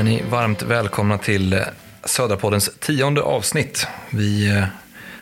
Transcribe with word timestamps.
Är 0.00 0.04
ni 0.04 0.22
varmt 0.30 0.62
välkomna 0.62 1.18
till 1.18 1.52
eh, 1.52 1.60
Södrapoddens 2.04 2.70
tionde 2.78 3.22
avsnitt. 3.22 3.86
Vi 4.10 4.48
eh, 4.48 4.54
det 4.54 4.66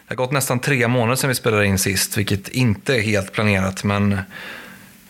har 0.09 0.17
gått 0.17 0.33
nästan 0.33 0.59
tre 0.59 0.89
månader 0.89 1.17
sedan 1.17 1.29
vi 1.29 1.35
spelade 1.35 1.67
in 1.67 1.79
sist, 1.79 2.17
vilket 2.17 2.49
inte 2.49 2.95
är 2.95 3.01
helt 3.01 3.33
planerat, 3.33 3.85
men 3.85 4.19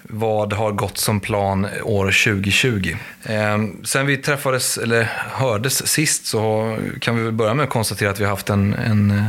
vad 0.02 0.52
har 0.52 0.72
gått 0.72 0.98
som 0.98 1.20
plan 1.20 1.66
år 1.82 2.04
2020? 2.04 2.96
Eh, 3.22 3.58
sen 3.84 4.06
vi 4.06 4.16
träffades, 4.16 4.78
eller 4.78 5.04
hördes 5.32 5.86
sist, 5.86 6.26
så 6.26 6.76
kan 7.00 7.16
vi 7.16 7.22
väl 7.22 7.32
börja 7.32 7.54
med 7.54 7.64
att 7.64 7.70
konstatera 7.70 8.10
att 8.10 8.20
vi 8.20 8.24
har 8.24 8.30
haft 8.30 8.50
en, 8.50 8.74
en 8.74 9.10
eh, 9.10 9.24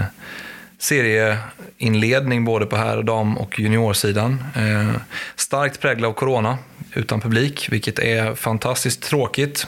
serieinledning 0.78 2.46
både 2.46 2.66
på 2.66 2.76
herr-, 2.76 3.04
dam 3.04 3.38
och 3.38 3.60
juniorsidan. 3.60 4.44
Eh, 4.56 5.02
starkt 5.36 5.80
präglad 5.80 6.10
av 6.10 6.14
corona, 6.14 6.58
utan 6.94 7.22
publik, 7.22 7.68
vilket 7.72 8.00
är 8.00 8.36
fantastiskt 8.36 9.02
tråkigt. 9.02 9.68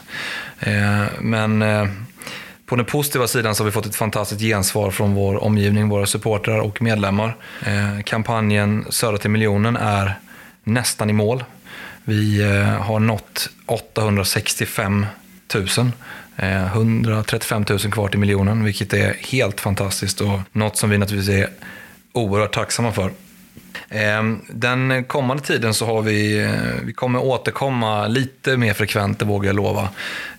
Eh, 0.59 1.03
men 1.19 1.61
eh, 1.61 1.87
på 2.65 2.75
den 2.75 2.85
positiva 2.85 3.27
sidan 3.27 3.55
så 3.55 3.63
har 3.63 3.65
vi 3.65 3.71
fått 3.71 3.85
ett 3.85 3.95
fantastiskt 3.95 4.41
gensvar 4.41 4.91
från 4.91 5.13
vår 5.13 5.43
omgivning, 5.43 5.89
våra 5.89 6.05
supportrar 6.05 6.59
och 6.59 6.81
medlemmar. 6.81 7.35
Eh, 7.65 8.03
kampanjen 8.03 8.85
Södra 8.89 9.17
till 9.17 9.29
miljonen 9.29 9.77
är 9.77 10.19
nästan 10.63 11.09
i 11.09 11.13
mål. 11.13 11.43
Vi 12.03 12.43
har 12.79 12.99
nått 12.99 13.49
865 13.65 15.05
000. 15.77 15.91
135 16.37 17.65
000 17.69 17.79
kvar 17.79 18.07
till 18.07 18.19
miljonen, 18.19 18.63
vilket 18.63 18.93
är 18.93 19.13
helt 19.13 19.59
fantastiskt 19.59 20.21
och 20.21 20.39
något 20.51 20.77
som 20.77 20.89
vi 20.89 20.97
naturligtvis 20.97 21.35
är 21.35 21.49
oerhört 22.13 22.53
tacksamma 22.53 22.91
för. 22.91 23.11
Ehm, 23.89 24.41
den 24.49 25.03
kommande 25.03 25.43
tiden 25.43 25.73
så 25.73 25.85
har 25.85 26.01
vi, 26.01 26.43
eh, 26.43 26.83
vi 26.83 26.93
kommer 26.93 27.19
återkomma 27.19 28.07
lite 28.07 28.57
mer 28.57 28.73
frekvent, 28.73 29.19
det 29.19 29.25
vågar 29.25 29.49
jag 29.49 29.55
lova. 29.55 29.89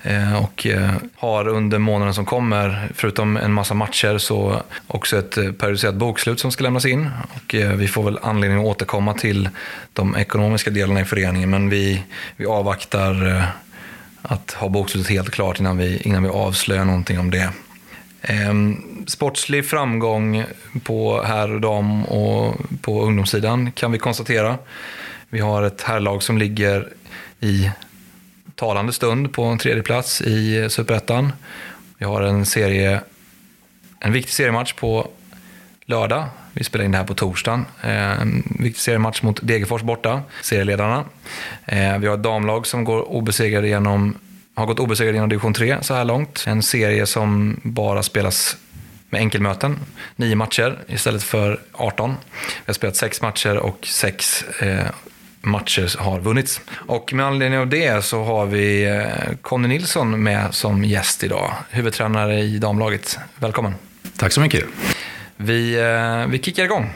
Ehm, 0.03 0.37
och 0.37 0.67
eh, 0.67 0.91
har 1.17 1.49
under 1.49 1.79
månaden 1.79 2.15
som 2.15 2.25
kommer, 2.25 2.89
förutom 2.95 3.37
en 3.37 3.53
massa 3.53 3.75
matcher, 3.75 4.19
så 4.19 4.63
också 4.87 5.19
ett 5.19 5.39
eh, 5.39 5.53
periodiserat 5.53 5.95
bokslut 5.95 6.41
som 6.41 6.53
ska 6.53 6.63
lämnas 6.65 6.87
in. 6.87 7.11
Och 7.35 7.55
vi 7.55 7.89
får 7.89 8.03
väl 8.03 8.19
anledning 8.23 8.59
att 8.59 8.67
återkomma 8.67 9.15
till 9.15 9.49
de 9.93 10.17
ekonomiska 10.17 10.71
delarna 10.71 11.01
i 11.01 11.05
föreningen, 11.05 11.51
men 11.51 11.71
vi, 11.71 12.03
vi 12.37 12.47
avvaktar 12.47 13.45
att 14.23 14.53
ha 14.53 14.69
bokslutet 14.69 15.11
helt 15.11 15.31
klart 15.31 15.61
innan 15.61 15.79
vi, 15.79 15.97
innan 15.97 16.23
vi 16.23 16.29
avslöjar 16.29 16.85
någonting 16.85 17.19
om 17.19 17.31
det. 17.31 17.51
Ehm, 18.23 18.83
Sportslig 19.07 19.67
framgång 19.67 20.45
på 20.85 21.23
herr 21.23 21.55
och 21.55 21.61
dam 21.61 22.05
och 22.05 22.57
på 22.83 23.03
ungdomssidan 23.03 23.73
kan 23.73 23.93
vi 23.93 23.99
konstatera. 23.99 24.59
Vi 25.29 25.41
har 25.41 25.63
ett 25.63 25.83
herrlag 25.83 26.23
som 26.23 26.39
ligger 26.39 26.89
i 27.41 27.71
talande 28.55 28.93
stund 28.93 29.33
på 29.33 29.45
en 29.45 29.59
tredje 29.59 29.83
plats 29.83 30.23
i 30.23 30.67
Superettan. 30.71 31.33
Vi 31.99 32.05
har 32.05 32.23
en, 32.23 32.47
serie, 32.47 33.01
en 34.01 34.13
viktig 34.13 34.35
seriematch 34.35 34.73
på 34.73 35.09
lördag. 35.85 36.25
Vi 36.53 36.65
spelar 36.65 36.85
in 36.85 36.93
det 36.93 36.99
här 36.99 37.05
på 37.05 37.15
torsdagen. 37.15 37.65
Eh, 37.83 38.21
en 38.21 38.57
viktig 38.59 38.83
seriematch 38.83 39.23
mot 39.23 39.41
Degerfors 39.43 39.83
borta, 39.83 40.23
serieledarna. 40.43 41.05
Eh, 41.67 41.99
vi 41.99 42.07
har 42.07 42.15
ett 42.15 42.23
damlag 42.23 42.67
som 42.67 42.85
går 42.85 43.03
obesegrade 43.03 43.69
genom 43.69 44.17
har 44.55 44.67
gått 44.67 44.81
obesegrade 44.81 45.17
genom 45.17 45.29
division 45.29 45.55
3 45.55 45.79
så 45.83 45.95
här 45.95 46.05
långt. 46.05 46.45
En 46.47 46.63
serie 46.63 47.07
som 47.07 47.61
bara 47.63 48.03
spelas 48.03 48.57
med 49.13 49.21
enkelmöten. 49.21 49.79
Nio 50.17 50.37
matcher 50.37 50.79
istället 50.87 51.23
för 51.23 51.61
18. 51.73 52.17
Vi 52.33 52.63
har 52.67 52.75
spelat 52.75 52.97
sex 52.97 53.23
matcher 53.23 53.57
och 53.57 53.87
sex 53.87 54.45
eh, 54.61 54.87
matcher 55.41 55.99
har 55.99 56.21
vunnits. 56.21 56.61
Och 56.71 57.13
med 57.13 57.27
anledning 57.27 57.61
av 57.61 57.67
det 57.67 58.05
så 58.05 58.25
har 58.25 58.47
vi 58.47 58.85
eh, 58.85 59.37
Conny 59.43 59.69
Nilsson 59.69 60.23
med 60.23 60.55
som 60.55 60.85
gäst 60.85 61.25
idag. 61.25 61.53
Huvudtränare 61.71 62.41
i 62.41 62.59
damlaget. 62.59 63.19
Välkommen. 63.37 63.75
Tack 64.17 64.33
så 64.33 64.41
mycket. 64.41 64.65
Vi, 65.37 65.75
eh, 65.81 66.27
vi 66.27 66.39
kickar 66.39 66.65
igång. 66.65 66.91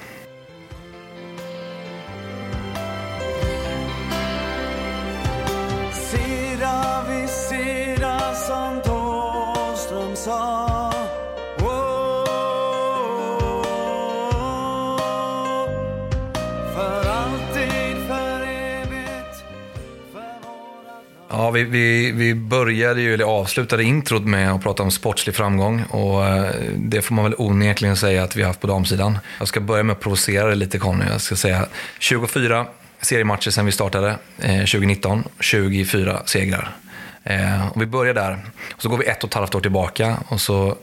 Ja, 21.39 21.51
vi, 21.51 21.65
vi, 21.65 22.13
vi 22.13 22.35
började 22.35 23.01
ju, 23.01 23.15
eller 23.15 23.25
avslutade 23.25 23.85
introt 23.85 24.23
med 24.23 24.53
att 24.53 24.63
prata 24.63 24.83
om 24.83 24.91
sportslig 24.91 25.35
framgång 25.35 25.83
och 25.83 26.27
eh, 26.27 26.55
det 26.77 27.03
får 27.03 27.15
man 27.15 27.25
väl 27.25 27.35
onekligen 27.39 27.97
säga 27.97 28.25
att 28.25 28.37
vi 28.37 28.43
har 28.43 28.49
haft 28.49 28.61
på 28.61 28.67
damsidan. 28.67 29.19
Jag 29.39 29.49
ska 29.49 29.61
börja 29.61 29.83
med 29.83 29.93
att 29.93 30.01
provocera 30.01 30.47
dig 30.47 30.57
lite 30.57 30.79
Conny. 30.79 31.05
Jag 31.11 31.21
ska 31.21 31.37
säga 31.37 31.67
24 31.99 32.67
seriematcher 33.01 33.51
sedan 33.51 33.67
vi 33.67 33.73
startade 33.73 34.17
eh, 34.39 34.59
2019, 34.59 35.25
24 35.41 36.23
segrar. 36.25 36.77
Eh, 37.25 37.69
och 37.69 37.83
vi 37.83 37.87
börjar 37.87 38.15
där, 38.15 38.45
och 38.77 38.83
så 38.83 38.89
går 38.89 38.99
vi 38.99 39.05
ett 39.05 39.25
och 39.25 39.29
ett 39.29 39.35
halvt 39.35 39.55
år 39.55 39.61
tillbaka 39.61 40.17
och 40.29 40.41
så 40.41 40.77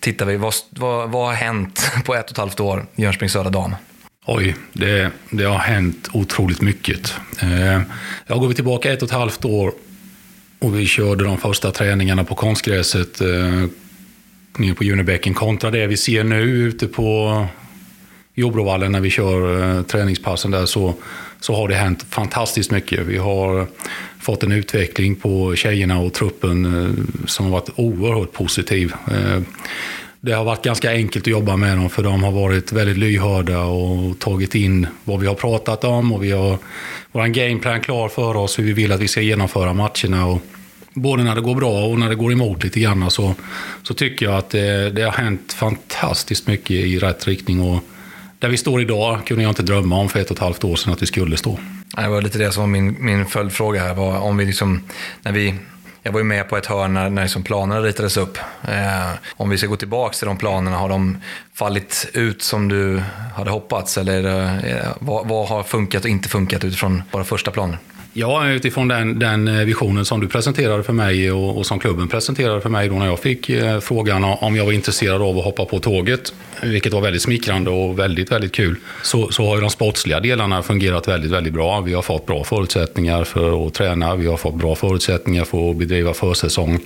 tittar 0.00 0.26
vi, 0.26 0.36
vad, 0.36 0.54
vad, 0.70 1.10
vad 1.10 1.26
har 1.26 1.34
hänt 1.34 1.90
på 2.04 2.14
ett 2.14 2.24
och 2.24 2.30
ett 2.30 2.38
halvt 2.38 2.60
år 2.60 2.86
i 2.96 3.02
Jönköpings 3.02 3.32
Södra 3.32 3.50
Dam? 3.50 3.74
Oj, 4.30 4.54
det, 4.72 5.10
det 5.30 5.44
har 5.44 5.58
hänt 5.58 6.08
otroligt 6.12 6.60
mycket. 6.60 7.14
Eh, 7.42 7.80
jag 8.26 8.40
går 8.40 8.48
vi 8.48 8.54
tillbaka 8.54 8.92
ett 8.92 9.02
och 9.02 9.08
ett 9.08 9.14
halvt 9.14 9.44
år 9.44 9.72
och 10.58 10.78
vi 10.78 10.86
körde 10.86 11.24
de 11.24 11.38
första 11.38 11.70
träningarna 11.70 12.24
på 12.24 12.34
konstgräset 12.34 13.20
eh, 13.20 13.64
nere 14.58 14.74
på 14.74 14.84
Junibäcken 14.84 15.34
kontra 15.34 15.70
det 15.70 15.86
vi 15.86 15.96
ser 15.96 16.24
nu 16.24 16.42
ute 16.42 16.86
på 16.86 17.46
Jordbrovallen 18.34 18.92
när 18.92 19.00
vi 19.00 19.10
kör 19.10 19.60
eh, 19.76 19.82
träningspassen 19.82 20.50
där 20.50 20.66
så, 20.66 20.94
så 21.40 21.54
har 21.54 21.68
det 21.68 21.74
hänt 21.74 22.06
fantastiskt 22.10 22.70
mycket. 22.70 23.06
Vi 23.06 23.16
har 23.16 23.66
fått 24.20 24.42
en 24.42 24.52
utveckling 24.52 25.16
på 25.16 25.54
tjejerna 25.56 25.98
och 25.98 26.12
truppen 26.12 26.64
eh, 26.64 27.26
som 27.26 27.44
har 27.44 27.52
varit 27.52 27.70
oerhört 27.76 28.32
positiv. 28.32 28.92
Eh, 29.10 29.42
det 30.20 30.32
har 30.32 30.44
varit 30.44 30.64
ganska 30.64 30.90
enkelt 30.90 31.22
att 31.22 31.30
jobba 31.30 31.56
med 31.56 31.76
dem 31.76 31.90
för 31.90 32.02
de 32.02 32.22
har 32.22 32.32
varit 32.32 32.72
väldigt 32.72 32.96
lyhörda 32.96 33.60
och 33.60 34.18
tagit 34.18 34.54
in 34.54 34.86
vad 35.04 35.20
vi 35.20 35.26
har 35.26 35.34
pratat 35.34 35.84
om 35.84 36.12
och 36.12 36.24
vi 36.24 36.30
har 36.30 36.58
vår 37.12 37.26
gameplan 37.26 37.80
klar 37.80 38.08
för 38.08 38.36
oss 38.36 38.58
hur 38.58 38.64
vi 38.64 38.72
vill 38.72 38.92
att 38.92 39.00
vi 39.00 39.08
ska 39.08 39.20
genomföra 39.20 39.72
matcherna. 39.72 40.26
Och 40.26 40.42
både 40.94 41.22
när 41.24 41.34
det 41.34 41.40
går 41.40 41.54
bra 41.54 41.84
och 41.84 41.98
när 41.98 42.08
det 42.08 42.14
går 42.14 42.32
emot 42.32 42.64
lite 42.64 42.80
grann 42.80 43.10
så, 43.10 43.34
så 43.82 43.94
tycker 43.94 44.26
jag 44.26 44.34
att 44.34 44.50
det, 44.50 44.90
det 44.90 45.02
har 45.02 45.12
hänt 45.12 45.52
fantastiskt 45.52 46.46
mycket 46.46 46.70
i 46.70 46.98
rätt 46.98 47.26
riktning. 47.26 47.60
Och 47.60 47.80
där 48.38 48.48
vi 48.48 48.56
står 48.56 48.80
idag 48.80 49.26
kunde 49.26 49.42
jag 49.42 49.50
inte 49.50 49.62
drömma 49.62 49.96
om 49.96 50.08
för 50.08 50.20
ett 50.20 50.30
och 50.30 50.36
ett 50.36 50.42
halvt 50.42 50.64
år 50.64 50.76
sedan 50.76 50.92
att 50.92 51.02
vi 51.02 51.06
skulle 51.06 51.36
stå. 51.36 51.58
Det 51.96 52.08
var 52.08 52.22
lite 52.22 52.38
det 52.38 52.52
som 52.52 52.60
var 52.60 52.68
min, 52.68 52.96
min 52.98 53.26
följdfråga 53.26 53.82
här. 53.82 53.94
Var 53.94 54.18
om 54.18 54.36
vi 54.36 54.44
liksom, 54.44 54.82
när 55.22 55.32
vi 55.32 55.54
jag 56.08 56.12
var 56.12 56.20
ju 56.20 56.24
med 56.24 56.48
på 56.48 56.56
ett 56.56 56.66
hörn 56.66 56.94
när, 56.94 57.10
när 57.10 57.22
liksom 57.22 57.42
planerna 57.42 57.80
ritades 57.80 58.16
upp. 58.16 58.38
Eh, 58.68 59.10
om 59.36 59.50
vi 59.50 59.58
ska 59.58 59.66
gå 59.66 59.76
tillbaka 59.76 60.14
till 60.14 60.26
de 60.26 60.36
planerna, 60.36 60.76
har 60.76 60.88
de 60.88 61.18
fallit 61.54 62.10
ut 62.14 62.42
som 62.42 62.68
du 62.68 63.02
hade 63.36 63.50
hoppats? 63.50 63.98
Eller 63.98 64.24
eh, 64.66 64.92
vad, 64.98 65.28
vad, 65.28 65.48
har 65.48 65.62
funkat 65.62 66.04
och 66.04 66.10
inte 66.10 66.28
funkat 66.28 66.64
utifrån 66.64 67.02
våra 67.10 67.24
första 67.24 67.50
planer? 67.50 67.78
Ja, 68.12 68.48
utifrån 68.48 68.88
den, 68.88 69.18
den, 69.18 69.48
eh, 69.48 69.64
visionen 69.64 70.04
som 70.04 70.20
du 70.20 70.28
presenterade 70.28 70.82
för 70.82 70.92
mig 70.92 71.32
och, 71.32 71.58
och, 71.58 71.66
som 71.66 71.78
klubben 71.78 72.08
presenterade 72.08 72.60
för 72.60 72.68
mig 72.68 72.88
då 72.88 72.94
när 72.94 73.06
jag 73.06 73.18
fick 73.18 73.50
eh, 73.50 73.80
frågan 73.80 74.24
om 74.24 74.56
jag 74.56 74.64
var 74.64 74.72
intresserad 74.72 75.22
av 75.22 75.38
att 75.38 75.44
hoppa 75.44 75.64
på 75.64 75.78
tåget, 75.78 76.34
vilket 76.62 76.92
var 76.92 77.00
väldigt 77.00 77.22
smickrande 77.22 77.70
och 77.70 77.98
väldigt, 77.98 78.32
väldigt 78.32 78.52
kul, 78.52 78.76
så, 79.02 79.28
så 79.30 79.46
har 79.46 79.54
ju 79.54 79.60
de 79.60 79.70
sportsliga 79.70 80.20
delarna 80.20 80.62
fungerat 80.62 81.08
väldigt, 81.08 81.30
väldigt 81.30 81.52
bra. 81.52 81.80
Vi 81.80 81.94
har 81.94 82.02
fått 82.02 82.26
bra 82.26 82.44
förutsättningar 82.44 83.24
för 83.24 83.66
att 83.66 83.74
träna, 83.74 84.16
vi 84.16 84.26
har 84.26 84.36
fått 84.36 84.54
bra 84.54 84.74
förutsättningar 84.74 85.44
för 85.44 85.70
att 85.70 85.76
bedriva 85.76 86.14
försäsong. 86.14 86.80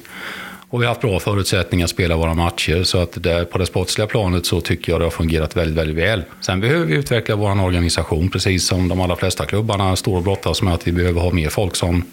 Och 0.73 0.81
vi 0.81 0.87
har 0.87 0.91
haft 0.91 1.01
bra 1.01 1.21
förutsättningar 1.21 1.85
att 1.85 1.91
spela 1.91 2.17
våra 2.17 2.35
matcher. 2.35 2.83
Så 2.83 2.99
att 2.99 3.23
där, 3.23 3.45
på 3.45 3.59
det 3.59 3.67
sportsliga 3.67 4.07
planet 4.07 4.47
så 4.47 4.61
tycker 4.61 4.93
jag 4.93 5.01
det 5.01 5.05
har 5.05 5.11
fungerat 5.11 5.57
väldigt, 5.57 5.77
väldigt 5.77 5.97
väl. 5.97 6.25
Sen 6.41 6.61
behöver 6.61 6.87
vi 6.87 6.95
utveckla 6.95 7.37
vår 7.37 7.65
organisation, 7.65 8.31
precis 8.31 8.67
som 8.67 8.89
de 8.89 9.01
allra 9.01 9.17
flesta 9.17 9.47
klubbarna 9.47 9.97
står 9.97 10.17
och 10.17 10.23
brottas 10.23 10.63
med 10.63 10.75
att 10.75 10.87
vi 10.87 10.93
behöver 10.93 11.21
ha 11.21 11.31
mer 11.31 11.49
folk 11.49 11.77
som, 11.77 12.05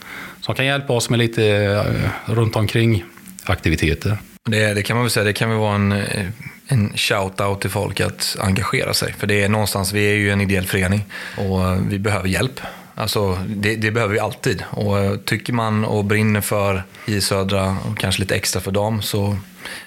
som 0.42 0.56
kan 0.56 0.66
hjälpa 0.66 0.94
oss 0.94 1.10
med 1.10 1.20
lite 1.20 1.68
uh, 1.68 2.34
runt 2.34 2.56
omkring 2.56 3.04
aktiviteter. 3.44 4.18
Det, 4.50 4.74
det, 4.74 4.84
kan 4.84 4.96
man 4.96 5.04
väl 5.04 5.12
säga, 5.12 5.24
det 5.24 5.34
kan 5.34 5.50
väl 5.50 5.60
vara 5.60 5.76
en, 5.76 5.92
eh, 5.92 6.26
en 6.68 6.94
shout-out 6.96 7.60
till 7.60 7.70
folk 7.70 8.00
att 8.00 8.38
engagera 8.40 8.94
sig. 8.94 9.14
För 9.14 9.28
det 9.28 9.44
är 9.44 9.50
någonstans, 9.50 9.94
vi 9.94 10.12
är 10.12 10.16
ju 10.16 10.32
en 10.32 10.42
ideell 10.42 10.66
förening 10.66 11.06
och 11.38 11.92
vi 11.92 12.00
behöver 12.00 12.28
hjälp. 12.28 12.62
Alltså, 13.00 13.38
det, 13.48 13.76
det, 13.76 13.92
behöver 13.92 14.14
vi 14.14 14.20
alltid. 14.20 14.64
Och 14.72 15.00
eh, 15.00 15.16
tycker 15.16 15.54
man 15.54 15.86
och 15.86 16.06
brinner 16.06 16.42
för 16.42 16.84
i 17.06 17.22
Södra 17.22 17.78
och 17.90 17.98
kanske 17.98 18.22
lite 18.22 18.36
extra 18.36 18.62
för 18.62 18.72
dem 18.72 19.02
så 19.02 19.38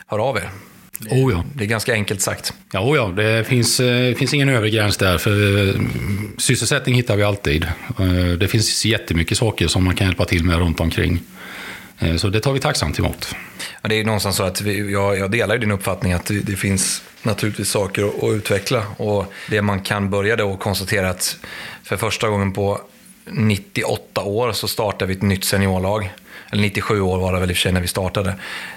hör 0.07 0.19
av 0.19 0.37
er. 0.37 0.51
Det, 0.99 1.11
oh 1.11 1.33
ja. 1.33 1.45
det 1.55 1.65
är 1.65 1.69
ganska 1.69 1.93
enkelt 1.93 2.21
sagt. 2.21 2.53
Ja, 2.73 2.81
oh 2.81 2.97
ja. 2.97 3.23
det 3.23 3.45
finns, 3.45 3.81
eh, 3.81 4.15
finns 4.15 4.35
ingen 4.35 4.49
övre 4.49 4.71
gräns 4.71 4.97
där. 4.97 5.19
För 5.19 5.69
eh, 5.69 5.75
sysselsättning 6.39 6.95
hittar 6.95 7.17
vi 7.17 7.23
alltid. 7.23 7.67
Det 8.39 8.49
finns 8.49 8.85
jättemycket 8.85 9.39
saker 9.39 9.69
som 9.69 9.85
man 9.85 9.95
kan 9.95 10.07
hjälpa 10.07 10.25
till 10.25 10.45
med 10.45 10.59
runt 10.59 10.81
omkring. 10.81 11.21
Så 12.17 12.29
det 12.29 12.41
tar 12.41 12.53
vi 12.53 12.61
tacksamt 12.61 12.99
emot. 12.99 13.35
Ja, 13.83 13.89
det 13.89 14.01
är 14.01 14.05
någonstans 14.05 14.37
så 14.37 14.43
att 14.43 14.61
vi, 14.61 14.93
jag, 14.93 15.19
jag 15.19 15.31
delar 15.31 15.59
din 15.59 15.71
uppfattning 15.71 16.13
att 16.13 16.25
det, 16.25 16.41
det, 16.41 16.57
finns 16.57 17.03
naturligtvis 17.23 17.71
saker 17.71 18.05
att, 18.05 18.23
att 18.23 18.33
utveckla. 18.33 18.85
Och 18.97 19.33
det 19.51 19.63
man 19.63 19.81
kan 19.81 20.11
börja 20.11 20.37
då 20.37 20.51
och 20.51 20.61
konstatera 20.61 21.11
att 21.11 21.37
för 21.83 21.97
första 21.97 22.29
gången 22.29 22.53
på 22.53 22.81
98 23.25 24.23
år 24.23 24.53
så 24.53 24.69
startar 24.69 25.07
vi 25.07 25.15
ett 25.15 25.23
nytt 25.23 25.45
seniorlag. 25.45 26.13
Eller 26.51 26.63
97 26.63 27.01
år 27.01 27.19
var 27.19 27.33
det 27.33 27.41
väl 27.41 27.51
i 27.51 27.53
och 27.53 27.57
för 27.57 27.63
sig 27.63 27.73
när 27.73 27.81
vi 27.81 27.87
startade. 27.87 28.35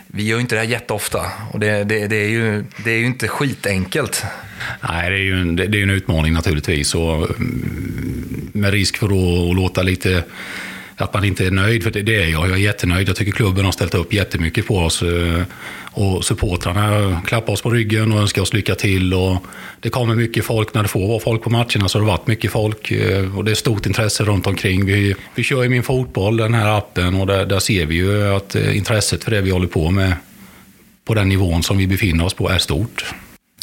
Vi 0.08 0.24
gör 0.24 0.38
ju 0.38 0.42
inte 0.42 0.56
det 0.56 0.60
här 0.60 0.68
jätteofta 0.68 1.32
och 1.52 1.60
det, 1.60 1.84
det, 1.84 2.08
det, 2.08 2.16
är, 2.16 2.30
ju, 2.30 2.64
det 2.84 2.92
är 2.92 2.98
ju 2.98 3.06
inte 3.06 3.28
skitenkelt. 3.28 4.24
Nej, 4.90 5.10
det 5.10 5.16
är 5.16 5.22
ju 5.22 5.42
en, 5.42 5.56
det 5.56 5.64
är 5.64 5.84
en 5.84 5.90
utmaning 5.90 6.34
naturligtvis. 6.34 6.96
Och 6.96 7.30
mm, 7.30 8.50
med 8.54 8.72
risk 8.72 8.98
för 8.98 9.06
att 9.06 9.56
låta 9.56 9.82
lite 9.82 10.24
att 10.98 11.14
man 11.14 11.24
inte 11.24 11.46
är 11.46 11.52
nöjd, 11.52 11.84
för 11.84 11.92
det 11.92 12.16
är 12.16 12.28
jag. 12.28 12.48
Jag 12.48 12.52
är 12.52 12.58
jättenöjd. 12.58 13.10
Jag 13.10 13.16
tycker 13.16 13.32
klubben 13.32 13.66
har 13.66 13.72
ställt 13.72 13.94
upp 13.94 14.14
jättemycket 14.14 14.68
på 14.68 14.78
oss. 14.78 15.02
Eh, 15.02 15.44
och 15.92 16.26
supportrarna 16.26 17.22
klappar 17.26 17.54
oss 17.54 17.62
på 17.62 17.70
ryggen 17.70 18.12
och 18.12 18.20
önskar 18.20 18.42
oss 18.42 18.54
lycka 18.54 18.76
till. 18.76 19.14
Och 19.14 19.44
det 19.80 19.90
kommer 19.90 20.16
mycket 20.16 20.46
folk 20.46 20.74
när 20.74 20.84
det 20.84 20.90
får 20.90 21.08
vara 21.08 21.20
folk 21.20 21.44
på 21.44 21.50
matcherna, 21.50 21.90
så 21.90 21.98
har 21.98 22.06
det 22.06 22.12
varit 22.12 22.28
mycket 22.28 22.52
folk. 22.52 22.92
Eh, 22.92 23.38
och 23.38 23.46
det 23.46 23.52
är 23.52 23.56
stort 23.56 23.86
intresse 23.86 24.24
runt 24.24 24.48
omkring. 24.48 24.86
Vi, 24.86 25.16
vi 25.36 25.44
kör 25.44 25.64
ju 25.64 25.70
Min 25.70 25.84
Fotboll, 25.84 26.38
den 26.38 26.54
här 26.54 26.78
appen, 26.78 27.16
och 27.16 27.28
där, 27.28 27.46
där 27.46 27.60
ser 27.60 27.86
vi 27.86 27.96
ju 27.96 28.36
att 28.36 28.56
eh, 28.56 28.78
intresset 28.78 29.24
för 29.24 29.32
det 29.32 29.42
vi 29.42 29.52
håller 29.52 29.68
på 29.68 29.92
med 29.92 30.14
på 31.06 31.14
den 31.14 31.30
nivån 31.30 31.64
som 31.64 31.78
vi 31.78 31.88
befinner 31.88 32.26
oss 32.26 32.34
på 32.34 32.50
är 32.50 32.58
stort. 32.58 33.06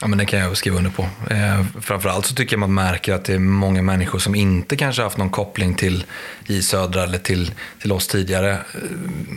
Ja, 0.02 0.08
men 0.08 0.18
det 0.18 0.24
kan 0.24 0.38
jag 0.38 0.56
skriva 0.56 0.76
under 0.76 0.90
på. 0.90 1.02
Eh, 1.30 1.64
framförallt 1.80 2.26
så 2.26 2.34
tycker 2.34 2.52
jag 2.52 2.60
man 2.60 2.74
märker 2.74 3.14
att 3.14 3.24
det 3.24 3.34
är 3.34 3.38
många 3.38 3.82
människor 3.82 4.18
som 4.18 4.34
inte 4.34 4.76
kanske 4.76 5.02
haft 5.02 5.16
någon 5.16 5.30
koppling 5.30 5.74
till 5.74 6.04
i 6.46 6.62
Södra 6.62 7.02
eller 7.02 7.18
till, 7.18 7.54
till 7.80 7.92
oss 7.92 8.06
tidigare. 8.06 8.52
Eh, 8.52 8.58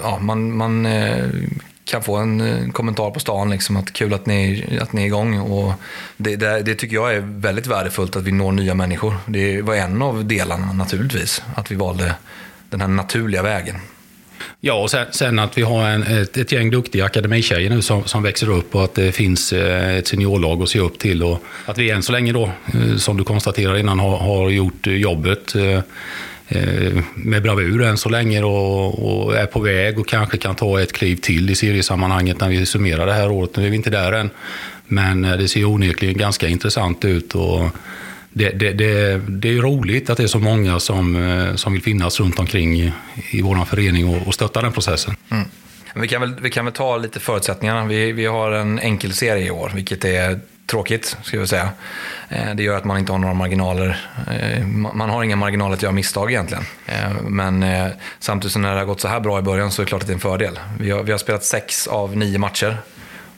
ja, 0.02 0.20
man, 0.20 0.58
man 0.58 0.86
eh, 0.86 1.26
kan 1.84 2.04
få 2.04 2.16
en 2.16 2.42
eh, 2.42 2.72
kommentar 2.72 3.12
på 3.12 3.20
stan, 3.20 3.50
liksom, 3.50 3.78
att 3.78 3.94
kul 3.94 4.14
att 4.14 4.26
ni, 4.26 4.80
att 4.82 4.94
ni 4.94 5.02
är 5.02 5.06
igång. 5.06 5.40
Och 5.40 5.74
det, 6.18 6.36
det, 6.36 6.62
det, 6.62 6.76
tycker 6.76 6.96
jag 6.96 7.14
är 7.16 7.20
väldigt 7.20 7.68
värdefullt, 7.68 8.16
att 8.16 8.24
vi 8.24 8.32
når 8.32 8.52
nya 8.52 8.76
människor. 8.76 9.16
Det 9.26 9.62
var 9.62 9.76
en 9.76 10.02
av 10.02 10.26
delarna 10.26 10.74
naturligtvis, 10.74 11.42
att 11.56 11.72
vi 11.72 11.76
valde 11.76 12.16
den 12.70 12.82
här 12.82 12.88
naturliga 12.88 13.42
vägen. 13.42 13.76
Ja, 14.68 14.74
och 14.74 14.92
sen, 14.92 15.06
sen, 15.12 15.40
att 15.40 15.58
vi 15.58 15.62
har 15.62 15.90
en, 15.90 16.04
ett, 16.04 16.38
ett 16.38 16.52
gäng 16.52 16.70
duktiga 16.70 17.06
akademitjejer 17.06 17.70
nu 17.70 17.82
som, 17.82 18.04
som 18.04 18.24
växer 18.24 18.50
upp 18.50 18.76
och 18.76 18.84
att 18.84 18.96
det 18.96 19.12
finns 19.12 19.54
eh, 19.54 19.96
ett 19.98 20.08
seniorlag 20.08 20.62
att 20.62 20.70
se 20.70 20.80
upp 20.80 21.00
till. 21.00 21.24
Och 21.24 21.44
att 21.66 21.78
vi 21.78 21.92
än 21.92 22.04
så 22.04 22.12
länge 22.12 22.32
då, 22.32 22.52
eh, 22.74 22.98
som 22.98 23.18
du 23.18 23.24
konstaterade 23.24 23.80
innan, 23.80 24.00
har, 24.00 24.18
har 24.18 24.50
gjort 24.50 24.88
eh, 24.88 24.94
jobbet 24.94 25.56
med 27.16 27.44
bravur 27.44 27.82
än 27.82 27.98
så 27.98 28.10
länge 28.10 28.44
och, 28.44 29.26
och, 29.26 29.38
är 29.38 29.46
på 29.46 29.60
väg 29.60 30.00
och 30.00 30.08
kanske 30.08 30.38
kan 30.38 30.56
ta 30.56 30.82
ett 30.82 30.94
kliv 30.94 31.16
till 31.16 31.50
i 31.50 31.56
seriesammanhanget 31.56 32.40
när 32.40 32.50
vi 32.50 32.66
summerar 32.66 33.06
det 33.06 33.14
här 33.14 33.32
året. 33.32 33.58
Nu 33.58 33.66
är 33.66 33.70
vi 33.70 33.76
inte 33.76 33.90
där 33.90 34.12
än, 34.12 34.30
men 34.88 35.22
det 35.22 35.48
ser 35.48 35.66
onekligen 35.66 36.18
ganska 36.18 36.48
intressant 36.48 37.06
ut. 37.06 37.36
Och 37.36 37.62
det, 38.38 38.50
det, 38.50 38.74
det, 38.74 39.22
det, 39.28 39.50
är 39.50 39.62
roligt 39.62 40.10
att 40.10 40.18
det 40.18 40.24
är 40.24 40.28
så 40.28 40.40
många 40.40 40.80
som, 40.80 41.16
eh, 41.16 41.56
som 41.56 41.74
vill 41.74 41.82
finnas 41.82 42.20
runt 42.20 42.40
omkring 42.40 42.94
i, 43.32 43.42
vår 43.42 43.66
förening 43.66 44.08
och, 44.08 44.28
och 44.28 44.34
stötta 44.34 44.62
den 44.62 44.72
processen. 44.72 45.16
Mm. 45.32 45.46
Vi, 45.96 46.08
kan 46.08 46.22
väl, 46.22 46.36
vi 46.42 46.50
kan 46.50 46.66
väl 46.66 46.74
ta 46.74 46.98
lite 46.98 47.20
förutsättningarna. 47.20 47.86
Vi, 47.86 48.12
vi 48.12 48.26
har 48.26 48.52
en 48.52 48.80
enkel 48.80 49.14
serie 49.14 49.48
i 49.48 49.52
år, 49.52 49.72
vilket 49.76 50.06
är 50.06 50.40
tråkigt, 50.66 51.18
ska 51.24 51.38
jag 51.38 51.50
säga. 51.50 51.70
Eh, 52.30 52.56
det 52.56 52.64
gör 52.64 52.78
att 52.78 52.86
man 52.86 52.98
inte 52.98 53.12
har 53.12 53.20
några 53.20 53.34
marginaler. 53.34 54.08
Eh, 54.32 54.66
man 54.68 55.10
har 55.10 55.24
inga 55.24 55.36
marginaler 55.36 55.74
att 55.74 55.84
göra 55.84 55.94
misstag 55.94 56.32
egentligen. 56.32 56.64
Men 57.24 57.66
samtidigt 58.20 58.54
som 58.54 58.62
när 58.62 58.74
det 58.74 58.80
har 58.80 58.86
gått 58.86 59.02
så 59.02 59.08
här 59.08 59.20
bra 59.20 59.40
i 59.40 59.42
början 59.42 59.72
så 59.72 59.82
är 59.82 59.86
det 59.86 59.90
klart 59.90 60.02
att 60.02 60.08
det 60.08 60.12
är 60.12 60.16
en 60.16 60.20
fördel. 60.20 60.60
Vi 60.80 60.92
har, 60.92 61.04
vi 61.04 61.12
har 61.12 61.20
spelat 61.20 61.44
sex 61.44 61.88
av 61.88 62.18
nio 62.18 62.38
matcher, 62.40 62.78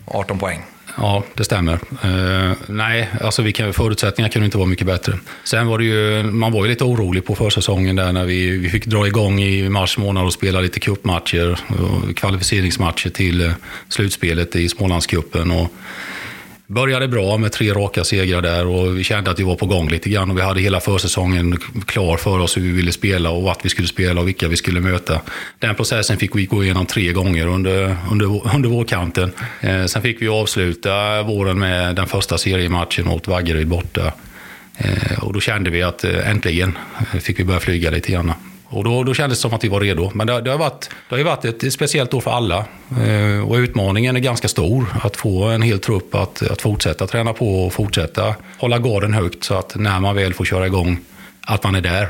18 0.06 0.40
poäng. 0.40 0.64
Ja, 0.98 1.24
det 1.34 1.44
stämmer. 1.44 1.74
Uh, 2.06 2.54
nej, 2.68 3.10
alltså 3.22 3.42
vi 3.42 3.52
kan, 3.54 3.74
förutsättningarna 3.74 4.32
kunde 4.32 4.46
inte 4.46 4.58
vara 4.58 4.68
mycket 4.68 4.88
bättre. 4.88 5.14
Sen 5.44 5.68
var 5.68 5.78
det 5.78 5.86
ju, 5.86 6.24
man 6.24 6.52
var 6.52 6.66
ju 6.66 6.70
lite 6.70 6.84
orolig 6.84 7.26
på 7.26 7.36
försäsongen 7.36 7.96
där 7.96 8.12
när 8.12 8.26
vi, 8.26 8.58
vi 8.58 8.70
fick 8.70 8.86
dra 8.86 9.08
igång 9.08 9.40
i 9.40 9.70
mars 9.70 9.98
månad 9.98 10.26
och 10.26 10.34
spela 10.34 10.62
lite 10.62 10.80
cupmatcher, 10.80 11.60
kvalificeringsmatcher 12.14 13.10
till 13.10 13.42
eh, 13.42 13.52
slutspelet 13.90 14.56
i 14.56 14.70
Smålandscupen. 14.70 15.52
Och 15.52 15.74
Började 16.69 17.08
bra 17.08 17.38
med 17.38 17.52
tre 17.52 17.74
raka 17.74 18.04
segrar 18.04 18.42
där 18.42 18.68
och 18.68 18.98
vi 18.98 19.04
kände 19.04 19.31
att 19.31 19.40
vi 19.40 19.44
var 19.44 19.56
på 19.56 19.66
gång 19.66 19.90
lite 19.90 20.10
grann. 20.10 20.31
Och 20.31 20.38
vi 20.38 20.42
hade 20.42 20.62
hela 20.62 20.80
försäsongen 20.80 21.58
klar 21.86 22.18
för 22.18 22.40
oss 22.40 22.58
hur 22.58 22.62
vi 22.62 22.72
ville 22.72 22.92
spela 22.92 23.30
och 23.30 23.44
vart 23.44 23.66
vi 23.66 23.69
skulle 23.69 23.88
spela 23.88 24.22
och 24.22 24.28
vilka 24.28 24.48
vi 24.48 24.58
skulle 24.58 24.80
möta. 24.80 25.22
Den 25.60 25.75
processen 25.75 26.18
fick 26.18 26.36
vi 26.36 26.46
gå 26.46 26.64
igenom 26.64 26.86
tre 26.86 27.14
gånger 27.14 27.48
under, 27.48 27.96
under, 28.12 28.56
under 28.56 28.69
vårkanten. 28.69 29.31
Eh, 29.62 29.86
sen 29.86 30.02
fick 30.02 30.22
vi 30.22 30.28
avsluta 30.28 31.24
våren 31.24 31.60
med 31.60 31.96
den 31.96 32.08
första 32.08 32.38
seriematchen 32.38 33.08
mot 33.08 33.28
Vaggeryd 33.28 33.68
borta. 33.68 34.13
Eh, 34.78 35.24
och 35.24 35.34
då 35.34 35.40
kände 35.40 35.70
vi 35.70 35.84
att 35.84 36.04
eh, 36.04 36.30
äntligen 36.30 36.78
eh, 37.13 37.20
fick 37.20 37.40
vi 37.40 37.44
börja 37.44 37.60
flyga 37.60 37.92
lite 37.92 38.12
grann. 38.12 38.34
Och 38.69 38.84
då, 38.84 39.04
då 39.04 39.14
kändes 39.14 39.38
det 39.38 39.42
som 39.42 39.54
att 39.54 39.64
vi 39.64 39.68
var 39.68 39.80
redo. 39.80 40.12
Men 40.14 40.28
det, 40.28 40.42
det, 40.42 40.50
har, 40.50 40.58
varit, 40.58 40.90
det 41.10 41.16
har 41.16 41.24
varit 41.24 41.46
ett 41.46 41.74
speciellt 41.74 42.14
år 42.14 42.22
för 42.22 42.31
alla. 42.31 42.66
Eh, 43.06 43.50
och 43.50 43.56
utmaningen 43.56 44.16
är 44.16 44.19
ganska 44.19 44.48
stor. 44.48 44.86
Att 45.04 45.18
få 45.18 45.44
en 45.44 45.62
hel 45.62 45.80
trupp 45.80 46.16
att, 46.16 46.42
att 46.42 46.62
fortsätta 46.62 47.08
träna 47.08 47.34
på 47.34 47.66
och 47.66 47.74
fortsätta 47.74 48.36
hålla 48.58 48.80
garden 48.80 49.14
högt. 49.14 49.44
Så 49.44 49.54
att 49.54 49.75
när 49.75 50.00
man 50.00 50.16
väl 50.16 50.34
får 50.34 50.46
köra 50.46 50.66
igång, 50.66 51.00
att 51.42 51.64
man 51.64 51.75
är 51.75 51.81
där. 51.81 52.10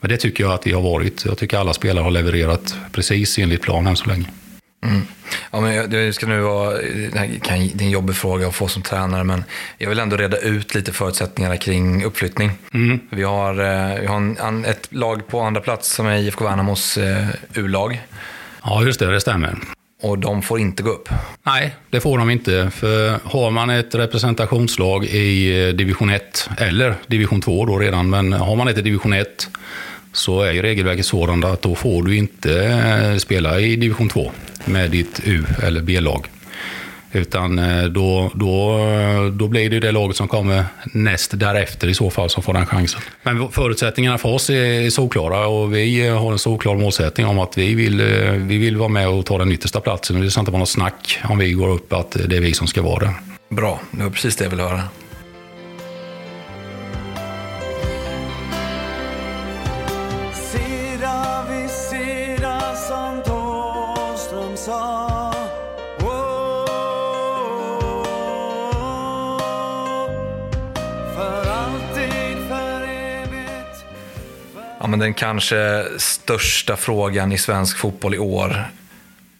Men 0.00 0.10
det 0.10 0.16
tycker 0.16 0.44
jag 0.44 0.52
att 0.52 0.66
vi 0.66 0.72
har 0.72 0.82
varit. 0.82 1.24
Jag 1.24 1.38
tycker 1.38 1.58
alla 1.58 1.74
spelare 1.74 2.02
har 2.02 2.10
levererat 2.10 2.76
precis 2.92 3.38
enligt 3.38 3.62
plan 3.62 3.86
än 3.86 3.96
så 3.96 4.08
länge. 4.08 4.26
Mm. 4.84 5.06
Ja, 5.50 5.60
men 5.60 5.90
det 5.90 6.12
ska 6.12 6.26
nu 6.26 6.40
vara, 6.40 6.70
det 6.70 7.50
är 7.50 7.82
en 7.82 7.90
jobbig 7.90 8.16
fråga 8.16 8.48
att 8.48 8.54
få 8.54 8.68
som 8.68 8.82
tränare, 8.82 9.24
men 9.24 9.44
jag 9.78 9.88
vill 9.88 9.98
ändå 9.98 10.16
reda 10.16 10.38
ut 10.38 10.74
lite 10.74 10.92
förutsättningarna 10.92 11.56
kring 11.56 12.04
uppflyttning. 12.04 12.50
Mm. 12.74 13.00
Vi 13.10 13.22
har, 13.22 13.50
eh, 13.50 14.00
vi 14.00 14.06
har 14.06 14.16
en, 14.16 14.64
ett 14.64 14.88
lag 14.90 15.26
på 15.26 15.40
andra 15.40 15.60
plats 15.60 15.94
som 15.94 16.06
är 16.06 16.16
IFK 16.16 16.44
Värnamos 16.44 16.98
eh, 16.98 17.26
U-lag. 17.54 18.02
Ja, 18.62 18.82
just 18.84 19.00
det, 19.00 19.12
det 19.12 19.20
stämmer. 19.20 19.58
Och 20.02 20.18
de 20.18 20.42
får 20.42 20.60
inte 20.60 20.82
gå 20.82 20.90
upp? 20.90 21.08
Nej, 21.42 21.74
det 21.90 22.00
får 22.00 22.18
de 22.18 22.30
inte. 22.30 22.70
För 22.70 23.18
har 23.24 23.50
man 23.50 23.70
ett 23.70 23.94
representationslag 23.94 25.04
i 25.04 25.66
eh, 25.68 25.74
division 25.74 26.10
1, 26.10 26.50
eller 26.58 26.94
division 27.06 27.40
2 27.40 27.66
då 27.66 27.78
redan, 27.78 28.10
men 28.10 28.32
har 28.32 28.56
man 28.56 28.68
ett 28.68 28.78
i 28.78 28.82
division 28.82 29.12
1 29.12 29.48
så 30.16 30.42
är 30.42 30.52
ju 30.52 30.62
regelverket 30.62 31.06
sådant 31.06 31.44
att 31.44 31.62
då 31.62 31.74
får 31.74 32.02
du 32.02 32.16
inte 32.16 32.64
eh, 32.64 33.16
spela 33.16 33.60
i 33.60 33.76
division 33.76 34.08
2 34.08 34.32
med 34.64 34.90
ditt 34.90 35.20
U 35.24 35.44
eller 35.62 35.80
B-lag. 35.80 36.26
Utan 37.12 37.58
eh, 37.58 37.84
då, 37.84 38.30
då, 38.34 38.78
då 39.32 39.48
blir 39.48 39.70
det 39.70 39.80
det 39.80 39.92
laget 39.92 40.16
som 40.16 40.28
kommer 40.28 40.64
näst 40.92 41.30
därefter 41.34 41.88
i 41.88 41.94
så 41.94 42.10
fall 42.10 42.30
som 42.30 42.42
får 42.42 42.52
den 42.52 42.66
chansen. 42.66 43.00
Men 43.22 43.50
förutsättningarna 43.50 44.18
för 44.18 44.28
oss 44.28 44.50
är 44.50 44.90
solklara 44.90 45.46
och 45.46 45.74
vi 45.74 46.06
eh, 46.06 46.22
har 46.22 46.32
en 46.32 46.38
solklar 46.38 46.74
målsättning 46.74 47.26
om 47.26 47.38
att 47.38 47.58
vi 47.58 47.74
vill, 47.74 48.02
vi 48.36 48.58
vill 48.58 48.76
vara 48.76 48.88
med 48.88 49.08
och 49.08 49.26
ta 49.26 49.38
den 49.38 49.52
yttersta 49.52 49.80
platsen. 49.80 50.20
Det 50.20 50.30
ska 50.30 50.40
inte 50.40 50.52
vara 50.52 50.60
något 50.60 50.68
snack 50.68 51.18
om 51.24 51.38
vi 51.38 51.52
går 51.52 51.68
upp 51.68 51.92
att 51.92 52.16
det 52.28 52.36
är 52.36 52.40
vi 52.40 52.52
som 52.52 52.66
ska 52.66 52.82
vara 52.82 53.04
det. 53.04 53.14
Bra, 53.48 53.80
det 53.90 54.02
var 54.02 54.10
precis 54.10 54.36
det 54.36 54.44
jag 54.44 54.50
ville 54.50 54.62
höra. 54.62 54.82
Ja, 74.86 74.90
men 74.90 74.98
den 74.98 75.14
kanske 75.14 75.84
största 75.98 76.76
frågan 76.76 77.32
i 77.32 77.38
svensk 77.38 77.78
fotboll 77.78 78.14
i 78.14 78.18
år 78.18 78.70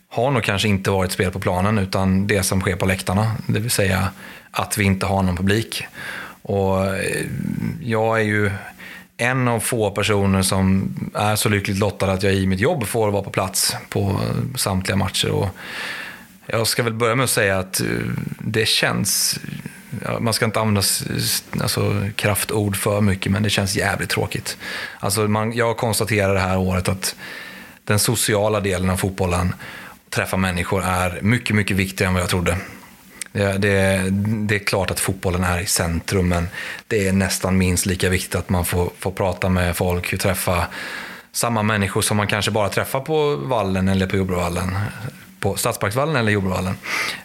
har 0.08 0.30
nog 0.30 0.42
kanske 0.42 0.68
inte 0.68 0.90
varit 0.90 1.12
spel 1.12 1.30
på 1.30 1.40
planen 1.40 1.78
utan 1.78 2.26
det 2.26 2.42
som 2.42 2.60
sker 2.60 2.76
på 2.76 2.86
läktarna. 2.86 3.32
Det 3.46 3.60
vill 3.60 3.70
säga 3.70 4.08
att 4.50 4.78
vi 4.78 4.84
inte 4.84 5.06
har 5.06 5.22
någon 5.22 5.36
publik. 5.36 5.84
Och 6.42 6.86
eh, 6.86 7.26
jag 7.80 8.20
är 8.20 8.24
ju 8.24 8.50
en 9.16 9.48
av 9.48 9.60
få 9.60 9.90
personer 9.90 10.42
som 10.42 10.94
är 11.14 11.36
så 11.36 11.48
lyckligt 11.48 11.78
lottad 11.78 12.12
att 12.12 12.22
jag 12.22 12.34
i 12.34 12.46
mitt 12.46 12.60
jobb 12.60 12.86
får 12.86 13.10
vara 13.10 13.22
på 13.22 13.30
plats 13.30 13.76
på 13.88 14.20
samtliga 14.56 14.96
matcher. 14.96 15.30
Och 15.30 15.48
jag 16.46 16.66
ska 16.66 16.82
väl 16.82 16.94
börja 16.94 17.14
med 17.14 17.24
att 17.24 17.30
säga 17.30 17.58
att 17.58 17.80
eh, 17.80 17.86
det 18.38 18.68
känns 18.68 19.40
man 20.20 20.34
ska 20.34 20.44
inte 20.44 20.60
använda 20.60 20.82
alltså, 21.60 22.08
kraftord 22.16 22.76
för 22.76 23.00
mycket, 23.00 23.32
men 23.32 23.42
det 23.42 23.50
känns 23.50 23.76
jävligt 23.76 24.10
tråkigt. 24.10 24.56
Alltså, 25.00 25.28
man, 25.28 25.52
jag 25.52 25.76
konstaterar 25.76 26.34
det 26.34 26.40
här 26.40 26.58
året 26.58 26.88
att 26.88 27.16
den 27.84 27.98
sociala 27.98 28.60
delen 28.60 28.90
av 28.90 28.96
fotbollen, 28.96 29.54
träffa 30.10 30.36
människor, 30.36 30.84
är 30.84 31.18
mycket, 31.22 31.56
mycket 31.56 31.76
viktigare 31.76 32.08
än 32.08 32.14
vad 32.14 32.22
jag 32.22 32.30
trodde. 32.30 32.56
Det, 33.32 33.58
det, 33.58 34.08
det, 34.48 34.54
är 34.54 34.58
klart 34.58 34.90
att 34.90 35.00
fotbollen 35.00 35.44
är 35.44 35.60
i 35.60 35.66
centrum, 35.66 36.28
men 36.28 36.48
det 36.86 37.08
är 37.08 37.12
nästan 37.12 37.58
minst 37.58 37.86
lika 37.86 38.08
viktigt 38.08 38.34
att 38.34 38.48
man 38.48 38.64
får, 38.64 38.90
får 38.98 39.10
prata 39.10 39.48
med 39.48 39.76
folk, 39.76 40.18
träffa 40.18 40.66
samma 41.32 41.62
människor 41.62 42.02
som 42.02 42.16
man 42.16 42.26
kanske 42.26 42.50
bara 42.50 42.68
träffar 42.68 43.00
på 43.00 43.36
vallen 43.36 43.88
eller 43.88 44.06
på 44.06 44.16
Jordbrovallen. 44.16 44.76
På 45.40 45.56
Stadsparksvallen 45.56 46.16
eller 46.16 46.32
Jordbrovallen. 46.32 46.74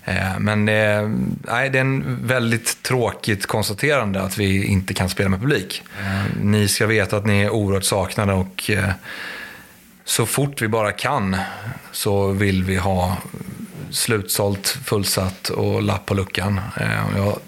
Eh, 0.06 0.40
men 0.40 0.66
det, 0.66 1.12
nej, 1.44 1.70
det 1.70 1.78
är 1.78 1.82
en 1.82 2.28
väldigt 2.28 2.84
tråkigt 2.84 3.46
konstaterande 3.46 4.22
att 4.22 4.38
vi 4.38 4.66
inte 4.66 4.94
kan 4.94 5.10
spela 5.10 5.30
med 5.30 5.40
publik. 5.40 5.84
Eh, 6.00 6.42
ni 6.42 6.68
ska 6.68 6.88
veta 6.88 7.18
att 7.18 7.26
ni 7.26 7.42
är 7.42 7.50
oerhört 7.50 7.84
saknade 7.84 8.34
och 8.34 8.70
eh, 8.70 8.90
så 10.06 10.26
fort 10.26 10.62
vi 10.62 10.68
bara 10.68 10.92
kan 10.92 11.38
så 11.92 12.28
vill 12.28 12.64
vi 12.64 12.76
ha 12.76 13.18
slutsålt, 13.92 14.68
fullsatt 14.86 15.50
och 15.50 15.84
lapp 15.84 16.06
på 16.06 16.14
luckan. 16.14 16.62
Jag 17.16 17.40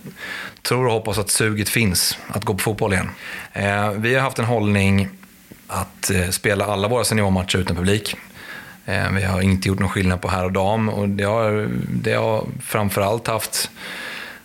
tror 0.62 0.86
och 0.86 0.94
hoppas 0.94 1.18
att 1.18 1.30
suget 1.30 1.70
finns 1.70 2.18
att 2.28 2.46
gå 2.46 2.54
på 2.54 2.60
fotboll 2.60 2.94
igen. 2.94 3.10
Vi 3.96 4.16
har 4.16 4.22
haft 4.22 4.40
en 4.40 4.46
hållning 4.46 5.10
att 5.68 6.12
spela 6.30 6.66
alla 6.66 6.88
våra 6.88 7.04
seniormatcher 7.04 7.58
utan 7.58 7.76
publik. 7.76 8.16
Eh, 8.86 9.12
vi 9.12 9.24
har 9.24 9.42
inte 9.42 9.68
gjort 9.68 9.80
någon 9.80 9.90
skillnad 9.90 10.22
på 10.22 10.28
herr 10.28 10.46
och 10.46 10.52
dam 10.52 10.90
och 10.90 11.10
det 11.10 11.24
har, 11.24 11.70
det 11.90 12.14
har 12.14 12.46
framförallt 12.62 13.28
haft 13.28 13.70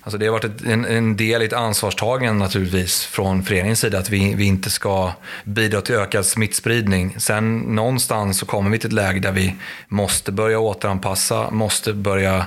Alltså 0.09 0.19
det 0.19 0.27
har 0.27 0.33
varit 0.33 0.63
en, 0.67 0.85
en, 0.85 1.17
del 1.17 1.43
i 1.43 1.45
ett 1.45 1.53
ansvarstagande 1.53 2.45
naturligtvis 2.45 3.05
från 3.05 3.43
föreningens 3.43 3.81
sida 3.81 3.99
att 3.99 4.11
vi, 4.11 4.35
vi 4.35 4.45
inte 4.45 4.71
ska 4.71 5.13
bidra 5.45 5.81
till 5.81 5.95
ökad 5.95 6.27
smittspridning. 6.27 7.15
Sen 7.19 7.59
någonstans 7.59 8.39
så 8.39 8.47
kommer 8.47 8.71
vi 8.71 8.79
till 8.79 8.87
ett 8.87 8.93
läge 8.93 9.21
där 9.21 9.33
vi 9.33 9.55
måste 9.89 10.33
börja 10.33 10.59
återanpassa, 10.59 11.51
måste 11.51 11.93
börja 11.93 12.47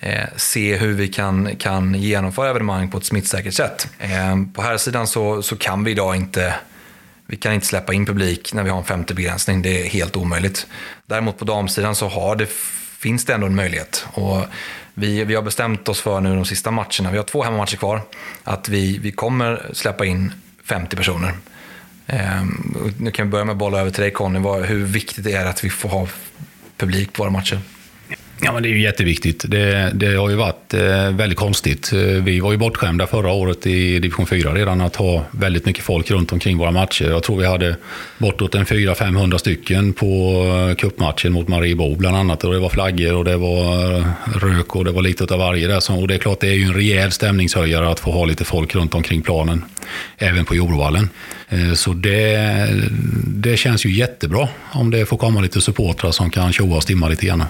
eh, 0.00 0.24
se 0.36 0.76
hur 0.76 0.92
vi 0.92 1.08
kan, 1.08 1.56
kan 1.56 1.94
genomföra 1.94 2.50
evenemang 2.50 2.90
på 2.90 2.98
ett 2.98 3.04
smittsäkert 3.04 3.54
sätt. 3.54 3.88
Eh, 3.98 4.36
på 4.54 4.62
här 4.62 4.76
sidan 4.76 5.06
så, 5.06 5.42
så 5.42 5.56
kan 5.56 5.84
vi 5.84 5.90
idag 5.90 6.16
inte 6.16 6.54
vi 7.26 7.36
kan 7.36 7.52
inte 7.52 7.66
släppa 7.66 7.94
in 7.94 8.06
publik 8.06 8.54
när 8.54 8.62
vi 8.62 8.70
har 8.70 8.78
en 8.78 8.84
femte 8.84 9.14
begränsning. 9.14 9.62
Det 9.62 9.86
är 9.86 9.88
helt 9.88 10.16
omöjligt. 10.16 10.66
Däremot 11.06 11.38
på 11.38 11.44
damsidan 11.44 11.94
så 11.94 12.08
har 12.08 12.36
det, 12.36 12.48
finns 12.98 13.24
det 13.24 13.34
ändå 13.34 13.46
en 13.46 13.54
möjlighet. 13.54 14.06
Och 14.12 14.44
vi, 14.94 15.24
vi 15.24 15.34
har 15.34 15.42
bestämt 15.42 15.88
oss 15.88 16.00
för 16.00 16.20
nu 16.20 16.34
de 16.34 16.44
sista 16.44 16.70
matcherna, 16.70 17.10
vi 17.10 17.16
har 17.16 17.24
två 17.24 17.42
hemmamatcher 17.42 17.76
kvar, 17.76 18.00
att 18.44 18.68
vi, 18.68 18.98
vi 18.98 19.12
kommer 19.12 19.70
släppa 19.72 20.04
in 20.04 20.32
50 20.64 20.96
personer. 20.96 21.32
Um, 22.06 22.92
nu 22.98 23.10
kan 23.10 23.26
vi 23.26 23.30
börja 23.30 23.44
med 23.44 23.52
att 23.52 23.58
bolla 23.58 23.80
över 23.80 23.90
till 23.90 24.02
dig 24.02 24.10
Conny. 24.10 24.38
Hur 24.66 24.84
viktigt 24.84 25.26
är 25.26 25.44
det 25.44 25.48
att 25.48 25.64
vi 25.64 25.70
får 25.70 25.88
ha 25.88 26.08
publik 26.76 27.12
på 27.12 27.22
våra 27.22 27.30
matcher? 27.30 27.60
Ja, 28.40 28.52
men 28.52 28.62
det 28.62 28.68
är 28.68 28.70
ju 28.70 28.82
jätteviktigt. 28.82 29.44
Det, 29.48 29.92
det 29.94 30.14
har 30.14 30.30
ju 30.30 30.36
varit 30.36 30.74
eh, 30.74 31.10
väldigt 31.10 31.38
konstigt. 31.38 31.92
Eh, 31.92 31.98
vi 32.00 32.40
var 32.40 32.52
ju 32.52 32.58
bortskämda 32.58 33.06
förra 33.06 33.32
året 33.32 33.66
i 33.66 33.98
division 33.98 34.26
4 34.26 34.54
redan 34.54 34.80
att 34.80 34.96
ha 34.96 35.24
väldigt 35.30 35.66
mycket 35.66 35.84
folk 35.84 36.10
runt 36.10 36.32
omkring 36.32 36.58
våra 36.58 36.70
matcher. 36.70 37.04
Jag 37.04 37.22
tror 37.22 37.38
vi 37.38 37.46
hade 37.46 37.76
bortåt 38.18 38.54
en 38.54 38.64
400-500 38.64 39.38
stycken 39.38 39.92
på 39.92 40.06
eh, 40.06 40.74
cupmatchen 40.74 40.76
kuppmatchen 40.76 41.32
mot 41.32 41.48
Mariebo 41.48 41.96
bland 41.96 42.16
annat. 42.16 42.44
Och 42.44 42.52
det 42.52 42.58
var 42.58 42.68
flaggor 42.68 43.14
och 43.14 43.24
det 43.24 43.36
var 43.36 43.96
eh, 43.98 44.06
rök 44.34 44.76
och 44.76 44.84
det 44.84 44.92
var 44.92 45.02
lite 45.02 45.34
av 45.34 45.38
varje 45.40 45.66
där. 45.66 46.00
Och 46.00 46.08
det 46.08 46.14
är 46.14 46.18
klart, 46.18 46.40
det 46.40 46.48
är 46.48 46.54
ju 46.54 46.64
en 46.64 46.74
rejäl 46.74 47.12
stämningshöjare 47.12 47.88
att 47.88 48.00
få 48.00 48.10
ha 48.10 48.24
lite 48.24 48.44
folk 48.44 48.74
runt 48.74 48.94
omkring 48.94 49.22
planen. 49.22 49.64
Även 50.18 50.44
på 50.44 50.54
Jordvallen. 50.54 51.08
Så 51.74 51.92
det, 51.92 52.68
det 53.26 53.56
känns 53.56 53.86
ju 53.86 53.90
jättebra 53.90 54.48
om 54.72 54.90
det 54.90 55.06
får 55.06 55.16
komma 55.16 55.40
lite 55.40 55.60
supportrar 55.60 56.10
som 56.10 56.30
kan 56.30 56.52
tjoa 56.52 56.76
och 56.76 56.82
stimma 56.82 57.08
lite 57.08 57.26
grann. 57.26 57.44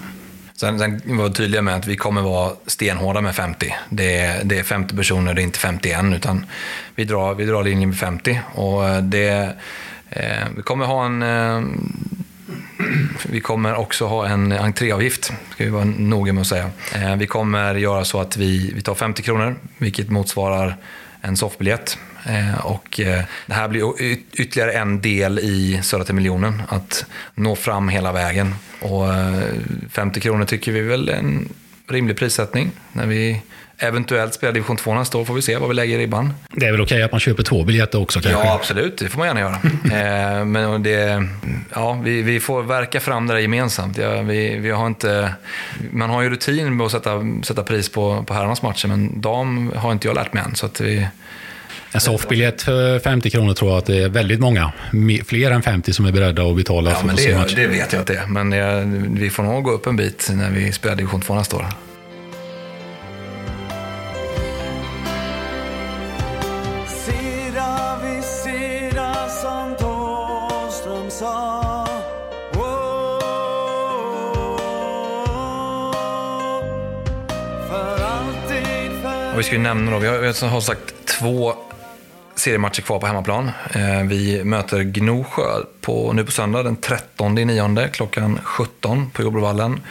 Sen, 0.57 0.79
sen 0.79 1.01
var 1.17 1.27
vi 1.27 1.33
tydliga 1.33 1.61
med 1.61 1.75
att 1.75 1.87
vi 1.87 1.95
kommer 1.95 2.21
vara 2.21 2.53
stenhårda 2.67 3.21
med 3.21 3.35
50. 3.35 3.75
Det 3.89 4.17
är, 4.17 4.43
det 4.43 4.59
är 4.59 4.63
50 4.63 4.95
personer, 4.95 5.33
det 5.33 5.41
är 5.41 5.43
inte 5.43 5.59
51, 5.59 6.05
utan 6.15 6.45
vi 6.95 7.03
drar, 7.05 7.33
vi 7.33 7.45
drar 7.45 7.63
linjen 7.63 7.89
med 7.89 7.97
50. 7.97 8.39
Och 8.53 8.87
eh, 8.87 9.01
det, 9.01 9.55
eh, 10.09 10.47
vi 10.55 10.61
kommer 10.61 10.85
ha 10.85 11.05
en... 11.05 11.23
Eh, 11.23 11.61
vi 13.23 13.41
kommer 13.41 13.75
också 13.75 14.05
ha 14.05 14.27
en 14.27 14.51
entréavgift, 14.51 15.23
ska 15.51 15.63
vi 15.63 15.69
vara 15.69 15.85
noga 15.85 16.33
med 16.33 16.41
att 16.41 16.47
säga. 16.47 16.69
Eh, 16.95 17.15
vi 17.15 17.27
kommer 17.27 17.75
göra 17.75 18.05
så 18.05 18.21
att 18.21 18.37
vi, 18.37 18.71
vi 18.75 18.81
tar 18.81 18.95
50 18.95 19.21
kronor, 19.21 19.55
vilket 19.77 20.09
motsvarar 20.09 20.77
en 21.21 21.37
soffbiljett. 21.37 21.97
Eh, 22.25 22.65
och 22.65 22.99
eh, 22.99 23.23
det 23.45 23.53
här 23.53 23.67
blir 23.67 23.93
ytterligare 24.33 24.71
en 24.71 25.01
del 25.01 25.39
i 25.39 25.79
Södra 25.83 26.05
till 26.05 26.15
miljonen, 26.15 26.61
att 26.67 27.05
nå 27.35 27.55
fram 27.55 27.89
hela 27.89 28.11
vägen. 28.11 28.55
Och 28.81 29.05
50 29.91 30.19
eh, 30.19 30.21
kronor 30.21 30.45
tycker 30.45 30.71
vi 30.71 30.81
väl 30.81 31.09
är 31.09 31.13
en 31.13 31.49
rimlig 31.87 32.17
prissättning. 32.17 32.71
När 32.93 33.05
vi 33.05 33.41
eventuellt 33.77 34.33
spelar 34.33 34.53
division 34.53 34.77
2 34.77 34.93
nästa 34.93 35.17
år 35.17 35.25
får 35.25 35.33
vi 35.33 35.41
se 35.41 35.57
vad 35.57 35.69
vi 35.69 35.75
lägger 35.75 35.99
i 35.99 36.01
ribban. 36.01 36.33
Det 36.51 36.65
är 36.65 36.71
väl 36.71 36.81
okej 36.81 37.03
att 37.03 37.11
man 37.11 37.19
köper 37.19 37.43
två 37.43 37.63
biljetter 37.63 38.01
också 38.01 38.21
kanske? 38.21 38.47
Ja, 38.47 38.53
absolut. 38.53 38.97
Det 38.97 39.09
får 39.09 39.17
man 39.17 39.27
gärna 39.27 39.39
göra. 39.39 40.45
men 40.45 40.83
det, 40.83 41.27
ja, 41.73 42.01
vi, 42.03 42.21
vi 42.21 42.39
får 42.39 42.63
verka 42.63 42.99
fram 42.99 43.27
det 43.27 43.33
där 43.33 43.39
gemensamt. 43.41 43.97
Ja, 43.97 44.21
vi, 44.21 44.57
vi 44.57 44.71
har 44.71 44.87
inte, 44.87 45.33
man 45.91 46.09
har 46.09 46.21
ju 46.21 46.29
rutin 46.29 46.77
med 46.77 46.85
att 46.85 46.91
sätta, 46.91 47.21
sätta 47.43 47.63
pris 47.63 47.89
på, 47.89 48.23
på 48.23 48.33
herrarnas 48.33 48.61
matcher, 48.61 48.87
men 48.87 49.21
dam 49.21 49.71
har 49.75 49.91
inte 49.91 50.07
jag 50.07 50.15
lärt 50.15 50.33
mig 50.33 50.43
än. 50.45 50.55
Så 50.55 50.65
att 50.65 50.81
vi, 50.81 51.07
en 51.95 52.01
soffbiljett 52.01 52.61
för 52.61 52.99
50 52.99 53.29
kronor 53.29 53.53
tror 53.53 53.71
jag 53.71 53.77
att 53.77 53.85
det 53.85 54.03
är 54.03 54.09
väldigt 54.09 54.39
många, 54.39 54.71
fler 55.25 55.51
än 55.51 55.61
50 55.61 55.93
som 55.93 56.05
är 56.05 56.11
beredda 56.11 56.43
att 56.43 56.55
betala 56.55 56.89
ja, 56.89 56.95
för 56.95 57.07
men 57.07 57.15
det, 57.15 57.55
det 57.55 57.67
vet 57.67 57.93
jag 57.93 57.99
att 58.01 58.07
det 58.07 58.15
är. 58.15 58.27
Men 58.27 58.49
det, 58.49 59.19
vi 59.21 59.29
får 59.29 59.43
nog 59.43 59.63
gå 59.63 59.71
upp 59.71 59.87
en 59.87 59.95
bit 59.95 60.29
när 60.33 60.51
vi 60.51 60.71
spelar 60.71 60.95
division 60.95 61.21
2 61.21 61.35
nästa 61.35 61.57
år. 61.57 61.65
Och 79.33 79.39
vi 79.39 79.43
ska 79.43 79.53
ju 79.53 79.61
nämna 79.61 79.91
då, 79.91 79.99
vi 79.99 80.07
har, 80.07 80.17
vi 80.17 80.47
har 80.47 80.61
sagt 80.61 80.95
två 81.19 81.53
seriematcher 82.45 82.81
kvar 82.81 82.99
på 82.99 83.07
hemmaplan. 83.07 83.51
Eh, 83.73 84.03
vi 84.03 84.43
möter 84.43 84.83
Gnosjö 84.83 85.43
på, 85.81 86.13
nu 86.13 86.25
på 86.25 86.31
söndag 86.31 86.63
den 86.63 86.75
13 86.75 87.35
9 87.35 87.87
klockan 87.87 88.39
17 88.43 89.09
på 89.09 89.21
Jordbrovallen. 89.21 89.81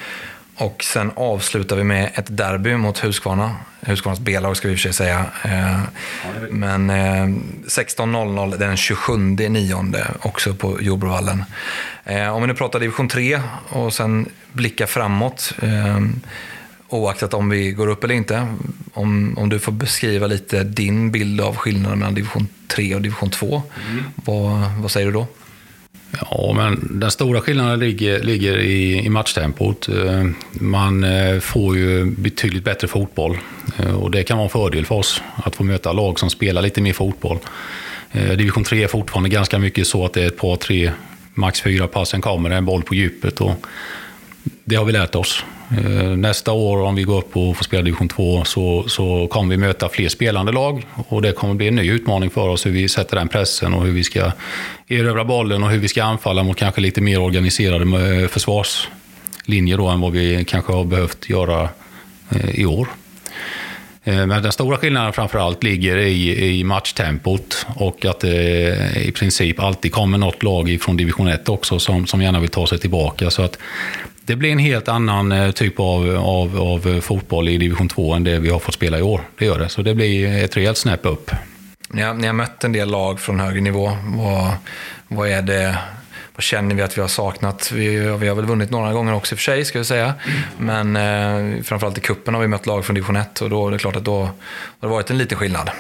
Och 0.57 0.85
sen 0.85 1.11
avslutar 1.17 1.77
vi 1.77 1.85
med 1.85 2.11
ett 2.15 2.37
derby 2.37 2.77
mot 2.77 2.99
Huskvarna. 2.99 3.57
Huskvarnas 3.81 4.21
B-lag 4.21 4.57
ska 4.57 4.69
vi 4.69 4.75
i 4.75 4.77
och 4.77 4.81
för 4.81 4.83
sig 4.83 4.93
säga. 4.93 5.25
Eh, 5.45 5.81
men 6.51 6.91
16.00 6.91 8.53
eh, 8.53 8.59
den 8.59 8.77
27 8.77 9.17
9 9.17 9.77
också 10.21 10.55
på 10.55 10.83
Jordbrovallen. 10.83 11.45
Om 12.33 12.41
vi 12.41 12.47
nu 12.47 12.55
pratar 12.55 12.81
division 12.81 13.09
3 13.09 13.41
och 13.69 13.93
sen 13.93 14.29
blickar 14.53 14.87
framåt 14.87 15.55
oaktat 16.89 17.35
om 17.35 17.49
vi 17.49 17.71
går 17.73 17.87
upp 17.87 18.05
eller 18.05 18.15
inte. 18.15 18.47
Om, 18.93 19.39
om 19.39 19.49
du 19.49 19.59
får 19.59 19.73
beskriva 19.73 20.27
lite 20.27 20.65
din 20.65 21.11
bild 21.11 21.41
av 21.41 21.57
skillnaden 21.57 21.99
mellan 21.99 22.15
division 22.15 22.49
3 22.69 22.95
och 22.95 23.03
division 23.03 23.31
2. 23.31 23.63
Mm. 23.91 24.05
Vad, 24.15 24.73
vad 24.81 24.91
säger 24.91 25.07
du 25.07 25.13
då? 25.13 25.27
Ja, 26.21 26.53
men 26.57 26.89
den 27.01 27.11
stora 27.11 27.41
skillnaden 27.41 27.79
ligger, 27.79 28.23
ligger 28.23 28.59
i, 28.59 29.05
i 29.05 29.09
matchtempot. 29.09 29.89
Eh, 29.89 30.25
man 30.53 31.05
eh, 31.05 31.41
får 31.41 31.77
ju 31.77 32.05
betydligt 32.05 32.65
bättre 32.65 32.89
fotboll 32.89 33.39
eh, 33.79 33.95
och 33.95 34.11
det 34.11 34.23
kan 34.23 34.37
vara 34.37 34.45
en 34.45 34.51
fördel 34.51 34.87
för 34.87 34.95
oss 34.95 35.23
att 35.37 35.57
få 35.57 35.65
möta 35.65 35.93
lag 35.93 36.19
som 36.19 36.31
spelar 36.31 36.63
lite 36.63 36.81
mer 36.81 36.93
fotboll. 36.93 37.39
Division 38.13 38.65
3 38.65 38.83
är 38.83 38.89
fortfarande 38.89 39.29
ganska 39.29 39.59
mycket 39.59 39.87
så 39.87 40.05
att 40.05 40.13
det 40.13 40.23
är 40.23 40.27
ett 40.27 40.39
par, 40.39 40.57
tre, 40.57 40.91
max 41.35 41.61
fyra 41.61 41.89
pass, 41.89 42.09
sen 42.09 42.21
kommer 42.21 42.51
det 42.51 42.57
en 42.57 42.65
boll 42.65 42.83
på 42.83 42.95
djupet. 42.95 43.41
Och 43.41 43.67
det 44.65 44.77
har 44.77 44.85
vi 44.85 44.93
lärt 44.93 45.15
oss. 45.15 45.45
Eh, 45.71 46.09
nästa 46.17 46.53
år 46.53 46.83
om 46.83 46.95
vi 46.95 47.03
går 47.03 47.19
upp 47.19 47.37
och 47.37 47.57
får 47.57 47.65
spela 47.65 47.83
division 47.83 48.09
2 48.09 48.45
så, 48.45 48.85
så 48.89 49.27
kommer 49.27 49.51
vi 49.51 49.57
möta 49.57 49.89
fler 49.89 50.09
spelande 50.09 50.53
lag 50.53 50.87
och 51.09 51.23
det 51.23 51.33
kommer 51.33 51.55
bli 51.55 51.69
en 51.69 51.75
ny 51.75 51.91
utmaning 51.91 52.31
för 52.31 52.49
oss 52.49 52.67
hur 52.67 52.71
vi 52.71 52.89
sätter 52.89 53.17
den 53.17 53.29
pressen 53.29 53.75
och 53.75 53.85
hur 53.87 53.93
vi 53.93 54.05
ska 54.05 54.33
erövra 54.89 55.25
bollen 55.25 55.63
och 55.63 55.71
hur 55.71 55.79
vi 55.79 55.89
ska 55.89 56.05
anfalla 56.05 56.43
mot 56.43 56.57
kanske 56.57 56.81
lite 56.81 57.01
mer 57.01 57.21
organiserade 57.21 58.23
eh, 58.23 58.29
försvarslinjer 58.29 59.79
då 59.79 59.87
än 59.87 60.01
vad 60.01 60.13
vi 60.13 60.45
kanske 60.45 60.73
har 60.73 60.85
behövt 60.85 61.29
göra 61.29 61.69
eh, 62.31 62.51
i 62.51 62.67
år. 62.67 62.89
Men 64.07 64.29
den 64.29 64.53
stora 64.53 64.77
skillnaden 64.77 65.13
framför 65.13 65.39
allt 65.39 65.63
ligger 65.63 65.97
i, 65.97 66.47
i 66.59 66.65
matchtempot 66.65 67.67
och 67.77 68.05
att 68.05 68.21
det 68.21 68.77
i 68.97 69.13
princip 69.13 69.61
alltid 69.61 69.93
kommer 69.93 70.19
något 70.19 70.43
lag 70.43 70.79
från 70.81 70.97
division 70.97 71.29
1 71.29 71.49
också 71.49 71.79
som, 71.79 72.07
som 72.07 72.23
gärna 72.23 72.41
vill 72.41 72.51
ta 72.51 72.67
sig 72.67 72.79
tillbaka. 72.79 73.31
Så 73.31 73.43
att 73.43 73.59
det 74.27 74.37
blir 74.37 74.53
en 74.53 74.59
helt 74.59 74.89
annan 74.89 75.33
eh, 75.33 75.51
typ 75.51 75.81
av, 75.81 76.17
av, 76.17 76.61
av 76.61 77.01
fotboll 77.01 77.49
i 77.49 77.59
division 77.59 77.89
2 77.89 78.15
än 78.15 78.25
det 78.25 78.39
vi 78.39 78.51
har 78.51 78.59
fått 78.59 78.75
spela 78.75 78.99
i 78.99 79.03
år. 79.03 79.21
Det 79.39 79.45
gör 79.45 79.59
det. 79.59 79.69
Så 79.69 79.83
det 79.83 79.95
blir 79.95 80.45
ett 80.45 80.57
rejält 80.57 80.79
snäpp 80.79 81.07
upp. 81.07 81.31
Ni 81.89 82.03
har, 82.03 82.15
ni 82.15 82.27
har 82.27 82.35
mött 82.35 82.65
en 82.65 82.73
del 82.73 82.91
lag 82.91 83.21
från 83.21 83.41
högre 83.41 83.61
nivå. 83.61 83.99
Vad, 84.05 84.51
vad 85.09 85.29
är 85.29 85.43
det 85.43 85.79
vad 86.35 86.43
känner 86.43 86.75
vi 86.75 86.83
att 86.83 86.97
vi 86.97 87.01
har 87.01 87.09
saknat? 87.09 87.73
Vi, 87.73 87.99
vi 87.99 88.29
har 88.29 88.35
väl 88.35 88.45
vunnit 88.45 88.71
några 88.71 88.93
gånger 88.93 89.15
också 89.15 89.33
i 89.33 89.37
och 89.37 89.39
för 89.39 89.45
sig, 89.45 89.65
ska 89.65 89.79
jag 89.79 89.87
säga. 89.87 90.15
Men 90.59 90.97
eh, 90.97 91.63
framförallt 91.63 91.99
i 91.99 92.01
kuppen 92.01 92.35
har 92.35 92.41
vi 92.41 92.49
mött 92.49 92.67
lag 92.67 92.85
från 92.85 92.95
division 92.95 93.17
1 93.17 93.41
och 93.41 93.51
då 93.51 93.67
är 93.67 93.73
det 93.73 93.79
klart 93.79 93.97
att 93.97 94.05
då 94.05 94.21
har 94.21 94.31
det 94.81 94.87
varit 94.87 95.11
en 95.11 95.19
liten 95.19 95.39
skillnad. 95.39 95.71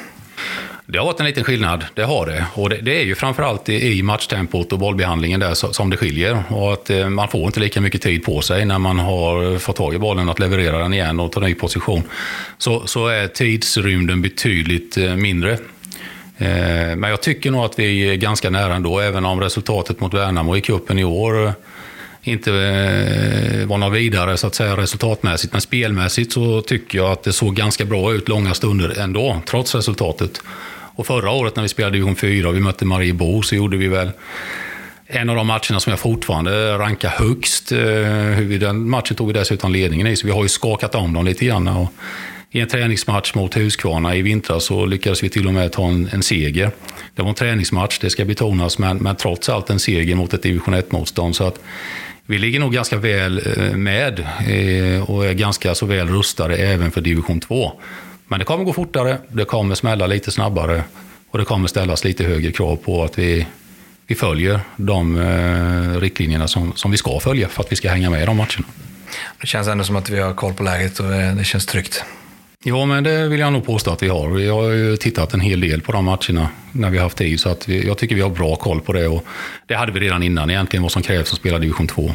Det 0.87 0.99
har 0.99 1.05
varit 1.05 1.21
en 1.21 1.26
liten 1.26 1.45
skillnad, 1.45 1.85
det 1.95 2.03
har 2.03 2.26
det. 2.26 2.47
Och 2.55 2.71
det, 2.71 2.76
det 2.76 3.00
är 3.00 3.05
ju 3.05 3.14
framförallt 3.14 3.69
i 3.69 4.03
matchtempot 4.03 4.73
och 4.73 4.79
bollbehandlingen 4.79 5.41
där 5.41 5.73
som 5.73 5.91
det 5.91 5.97
skiljer. 5.97 6.43
Och 6.49 6.73
att 6.73 6.91
eh, 6.91 7.09
man 7.09 7.29
får 7.29 7.47
inte 7.47 7.61
lika 7.61 7.81
mycket 7.81 8.03
tid 8.03 8.25
på 8.25 8.41
sig 8.41 8.64
när 8.64 8.79
man 8.79 8.99
har 8.99 9.59
fått 9.59 9.76
tag 9.76 9.95
i 9.95 9.99
bollen 9.99 10.29
att 10.29 10.38
leverera 10.38 10.79
den 10.79 10.95
igen 10.95 11.21
och 11.21 11.33
ta 11.33 11.41
ny 11.41 11.55
position. 11.55 12.03
Så, 12.59 12.87
så 12.87 13.07
är 13.07 13.26
tidsrymden 13.26 14.23
betydligt 14.23 14.97
eh, 14.97 15.17
mindre. 15.17 15.53
Eh, 16.38 16.97
men 16.97 17.11
jag 17.11 17.23
tycker 17.23 17.50
nog 17.50 17.64
att 17.64 17.79
vi 17.79 18.11
är 18.11 18.14
ganska 18.14 18.50
nära 18.50 18.75
ändå, 18.75 19.00
även 19.00 19.25
om 19.25 19.41
resultatet 19.41 20.00
mot 20.00 20.14
Värnamo 20.14 20.57
i 20.57 20.61
cupen 20.61 20.99
i 20.99 21.05
år 21.05 21.53
inte 22.23 22.50
var 23.69 23.79
något 23.79 23.93
vidare 23.93 24.37
så 24.37 24.47
att 24.47 24.55
säga 24.55 24.76
resultatmässigt. 24.76 25.53
Men 25.53 25.61
spelmässigt 25.61 26.33
så 26.33 26.61
tycker 26.61 26.99
jag 26.99 27.11
att 27.11 27.23
det 27.23 27.33
såg 27.33 27.55
ganska 27.55 27.85
bra 27.85 28.12
ut 28.12 28.29
långa 28.29 28.55
stunder 28.55 29.00
ändå, 29.00 29.43
trots 29.47 29.75
resultatet. 29.75 30.41
Och 30.95 31.07
förra 31.07 31.31
året 31.31 31.57
när 31.57 31.63
vi 31.63 31.69
spelade 31.69 31.97
division 31.97 32.17
4 32.17 32.49
och 32.49 32.57
vi 32.57 32.61
mötte 32.61 32.85
Mariebo 32.85 33.43
så 33.43 33.55
gjorde 33.55 33.77
vi 33.77 33.89
väl 33.89 34.11
en 35.07 35.31
av 35.31 35.37
de 35.37 35.47
matcherna 35.47 35.81
som 35.81 35.91
jag 35.91 35.99
fortfarande 35.99 36.79
rankar 36.79 37.09
högst. 37.09 37.73
Eh, 37.73 38.59
den 38.61 38.91
matchen 38.91 39.17
tog 39.17 39.27
vi 39.27 39.33
dessutom 39.33 39.73
ledningen 39.73 40.07
i, 40.07 40.17
så 40.17 40.27
vi 40.27 40.33
har 40.33 40.43
ju 40.43 40.49
skakat 40.49 40.95
om 40.95 41.13
dem 41.13 41.25
lite 41.25 41.45
grann. 41.45 41.69
Och 41.69 41.93
I 42.51 42.61
en 42.61 42.69
träningsmatch 42.69 43.35
mot 43.35 43.55
Huskvarna 43.55 44.17
i 44.17 44.23
vintras 44.23 44.65
så 44.65 44.87
lyckades 44.87 45.23
vi 45.23 45.29
till 45.29 45.47
och 45.47 45.55
med 45.55 45.73
ta 45.73 45.89
en, 45.89 46.09
en 46.13 46.23
seger. 46.23 46.71
Det 47.15 47.23
var 47.23 47.29
en 47.29 47.35
träningsmatch, 47.35 47.99
det 47.99 48.11
ska 48.11 48.25
betonas, 48.25 48.79
men, 48.79 48.97
men 48.97 49.17
trots 49.17 49.49
allt 49.49 49.71
en 49.71 49.79
seger 49.79 50.15
mot 50.15 50.35
ett 50.35 50.43
division 50.43 50.75
1-motstånd. 50.75 51.33
Så 51.33 51.45
att 51.45 51.61
vi 52.27 52.39
ligger 52.39 52.61
nog 52.61 52.73
ganska 52.73 52.97
väl 52.97 53.43
eh, 53.57 53.77
med 53.77 54.21
eh, 54.21 55.11
och 55.11 55.27
är 55.27 55.33
ganska 55.33 55.75
så 55.75 55.87
väl 55.87 56.09
rustade 56.09 56.57
även 56.57 56.91
för 56.91 57.01
division 57.01 57.41
2. 57.41 57.73
Men 58.26 58.38
det 58.38 58.45
kommer 58.45 58.64
gå 58.64 58.73
fortare, 58.73 59.19
det 59.28 59.45
kommer 59.45 59.75
smälla 59.75 60.07
lite 60.07 60.31
snabbare 60.31 60.85
och 61.31 61.38
det 61.38 61.45
kommer 61.45 61.69
ställas 61.69 62.04
lite 62.04 62.25
högre 62.25 62.52
krav 62.52 62.76
på 62.76 63.04
att 63.04 63.19
vi, 63.19 63.47
vi 64.07 64.14
följer 64.14 64.61
de 64.76 65.16
eh, 65.16 66.00
riktlinjerna 66.00 66.49
som, 66.49 66.73
som 66.76 66.90
vi 66.90 66.97
ska 66.97 67.21
följa 67.21 67.49
för 67.49 67.62
att 67.62 67.73
vi 67.73 67.76
ska 67.76 67.90
hänga 67.90 68.11
med 68.11 68.23
i 68.23 68.26
de 68.26 68.37
matcherna. 68.37 68.66
Det 69.40 69.47
känns 69.47 69.69
ändå 69.69 69.85
som 69.85 69.97
att 69.97 70.11
vi 70.11 70.21
har 70.21 70.35
koll 70.35 70.54
på 70.54 70.62
läget 70.62 70.99
och 70.99 71.09
det, 71.09 71.35
det 71.38 71.45
känns 71.45 71.66
tryggt. 71.66 72.04
Ja, 72.64 72.87
men 72.87 73.04
det 73.04 73.28
vill 73.28 73.40
jag 73.40 73.52
nog 73.52 73.66
påstå 73.66 73.90
att 73.90 74.02
vi 74.02 74.09
har. 74.09 74.28
Vi 74.28 74.49
har 74.49 74.62
ju 74.62 74.97
tittat 74.97 75.35
en 75.35 75.40
hel 75.40 75.61
del 75.61 75.81
på 75.81 75.93
de 75.93 76.04
matcherna 76.04 76.49
när 76.73 76.90
vi 76.90 76.99
har 76.99 77.04
haft 77.04 77.19
tid, 77.19 77.40
så 77.40 77.49
att 77.49 77.69
vi, 77.69 77.87
jag 77.87 77.99
tycker 77.99 78.14
vi 78.14 78.21
har 78.21 78.31
bra 78.31 78.57
koll 78.57 78.81
på 78.81 78.93
det. 78.93 79.09
Och 79.09 79.25
det 79.66 79.75
hade 79.75 79.93
vi 79.93 80.00
redan 80.00 80.23
innan 80.23 80.50
egentligen, 80.50 80.83
vad 80.83 80.93
som 80.93 81.02
krävs 81.02 81.33
att 81.33 81.38
spela 81.38 81.59
division 81.59 81.87
2. 81.87 82.14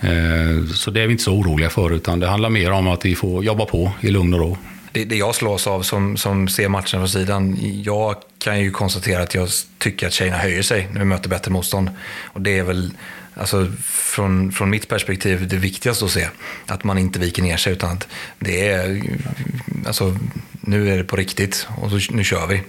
Eh, 0.00 0.66
så 0.74 0.90
det 0.90 1.00
är 1.00 1.06
vi 1.06 1.12
inte 1.12 1.24
så 1.24 1.32
oroliga 1.32 1.70
för, 1.70 1.92
utan 1.92 2.20
det 2.20 2.26
handlar 2.26 2.50
mer 2.50 2.70
om 2.70 2.88
att 2.88 3.04
vi 3.04 3.14
får 3.14 3.44
jobba 3.44 3.64
på 3.64 3.92
i 4.00 4.10
lugn 4.10 4.34
och 4.34 4.40
ro 4.40 4.56
det, 4.96 5.04
det 5.04 5.16
jag 5.16 5.34
slås 5.34 5.66
av 5.66 5.82
som, 5.82 6.16
som 6.16 6.48
ser 6.48 6.68
matchen 6.68 7.00
från 7.00 7.08
sidan, 7.08 7.58
jag 7.84 8.16
kan 8.38 8.60
ju 8.60 8.70
konstatera 8.70 9.22
att 9.22 9.34
jag 9.34 9.48
tycker 9.78 10.06
att 10.06 10.12
tjejerna 10.12 10.38
höjer 10.38 10.62
sig 10.62 10.88
när 10.92 10.98
vi 10.98 11.04
möter 11.04 11.28
bättre 11.28 11.50
motstånd. 11.50 11.90
Och 12.24 12.40
det 12.40 12.58
är 12.58 12.62
väl 12.62 12.92
alltså, 13.34 13.72
från, 13.84 14.52
från 14.52 14.70
mitt 14.70 14.88
perspektiv 14.88 15.48
det 15.48 15.56
viktigaste 15.56 16.04
att 16.04 16.10
se. 16.10 16.28
Att 16.66 16.84
man 16.84 16.98
inte 16.98 17.18
viker 17.18 17.42
ner 17.42 17.56
sig 17.56 17.72
utan 17.72 17.90
att 17.90 18.08
det 18.38 18.68
är, 18.68 19.02
alltså, 19.86 20.16
nu 20.60 20.92
är 20.92 20.96
det 20.96 21.04
på 21.04 21.16
riktigt 21.16 21.68
och 21.82 21.90
så, 21.90 22.12
nu 22.12 22.24
kör 22.24 22.46
vi. 22.46 22.62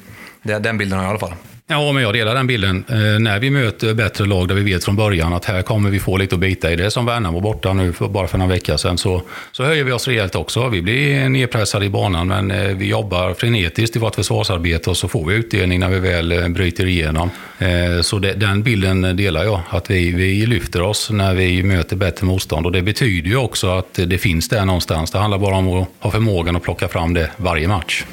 Det, 0.44 0.60
den 0.60 0.78
bilden 0.78 0.98
har 0.98 1.06
jag 1.06 1.10
i 1.10 1.12
alla 1.12 1.28
fall. 1.28 1.38
Ja, 1.70 1.92
men 1.92 2.04
jag 2.04 2.14
delar 2.14 2.36
den 2.36 2.48
bilden. 2.48 2.84
Eh, 2.90 3.20
när 3.20 3.40
vi 3.40 3.50
möter 3.50 3.94
bättre 3.94 4.26
lag 4.26 4.48
där 4.48 4.56
vi 4.56 4.62
vet 4.62 4.86
från 4.86 4.96
början 4.96 5.34
att 5.34 5.46
här 5.46 5.62
kommer 5.62 5.90
vi 5.90 6.00
få 6.00 6.18
lite 6.18 6.36
att 6.36 6.42
bita 6.42 6.72
i 6.72 6.76
det, 6.76 6.92
som 6.92 7.06
Värnamo 7.06 7.40
borta 7.40 7.74
nu 7.74 7.94
för, 7.94 8.08
bara 8.08 8.28
för 8.28 8.38
några 8.38 8.54
vecka 8.54 8.78
sedan, 8.78 8.98
så, 8.98 9.22
så 9.52 9.64
höjer 9.64 9.84
vi 9.84 9.92
oss 9.92 10.08
rejält 10.08 10.36
också. 10.36 10.70
Vi 10.70 10.82
blir 10.82 11.30
nedpressade 11.30 11.86
i 11.86 11.90
banan, 11.90 12.28
men 12.28 12.52
eh, 12.52 12.76
vi 12.76 12.88
jobbar 12.88 13.34
frenetiskt 13.34 13.96
i 13.96 14.00
vårt 14.00 14.16
försvarsarbete 14.16 14.90
och 14.90 14.98
så 14.98 15.08
får 15.08 15.26
vi 15.26 15.36
utdelning 15.36 15.80
när 15.80 15.90
vi 15.90 16.00
väl 16.00 16.32
eh, 16.32 16.48
bryter 16.48 16.86
igenom. 16.86 17.30
Eh, 17.60 18.02
så 18.02 18.20
det, 18.20 18.34
den 18.34 18.64
bilden 18.64 19.18
delar 19.18 19.44
jag, 19.44 19.62
att 19.70 19.92
vi, 19.92 20.12
vi 20.12 20.46
lyfter 20.46 20.82
oss 20.82 21.10
när 21.10 21.34
vi 21.34 21.64
möter 21.64 21.96
bättre 21.96 22.26
motstånd. 22.26 22.66
Och 22.66 22.72
det 22.72 22.82
betyder 22.82 23.30
ju 23.30 23.38
också 23.38 23.70
att 23.70 23.94
det 23.94 24.18
finns 24.18 24.50
där 24.50 24.66
någonstans. 24.66 25.12
Det 25.12 25.20
handlar 25.20 25.38
bara 25.38 25.56
om 25.56 25.68
att 25.68 25.88
ha 26.00 26.12
förmågan 26.12 26.56
att 26.56 26.64
plocka 26.64 26.88
fram 26.88 27.14
det 27.14 27.32
varje 27.38 27.68
match. 27.68 28.04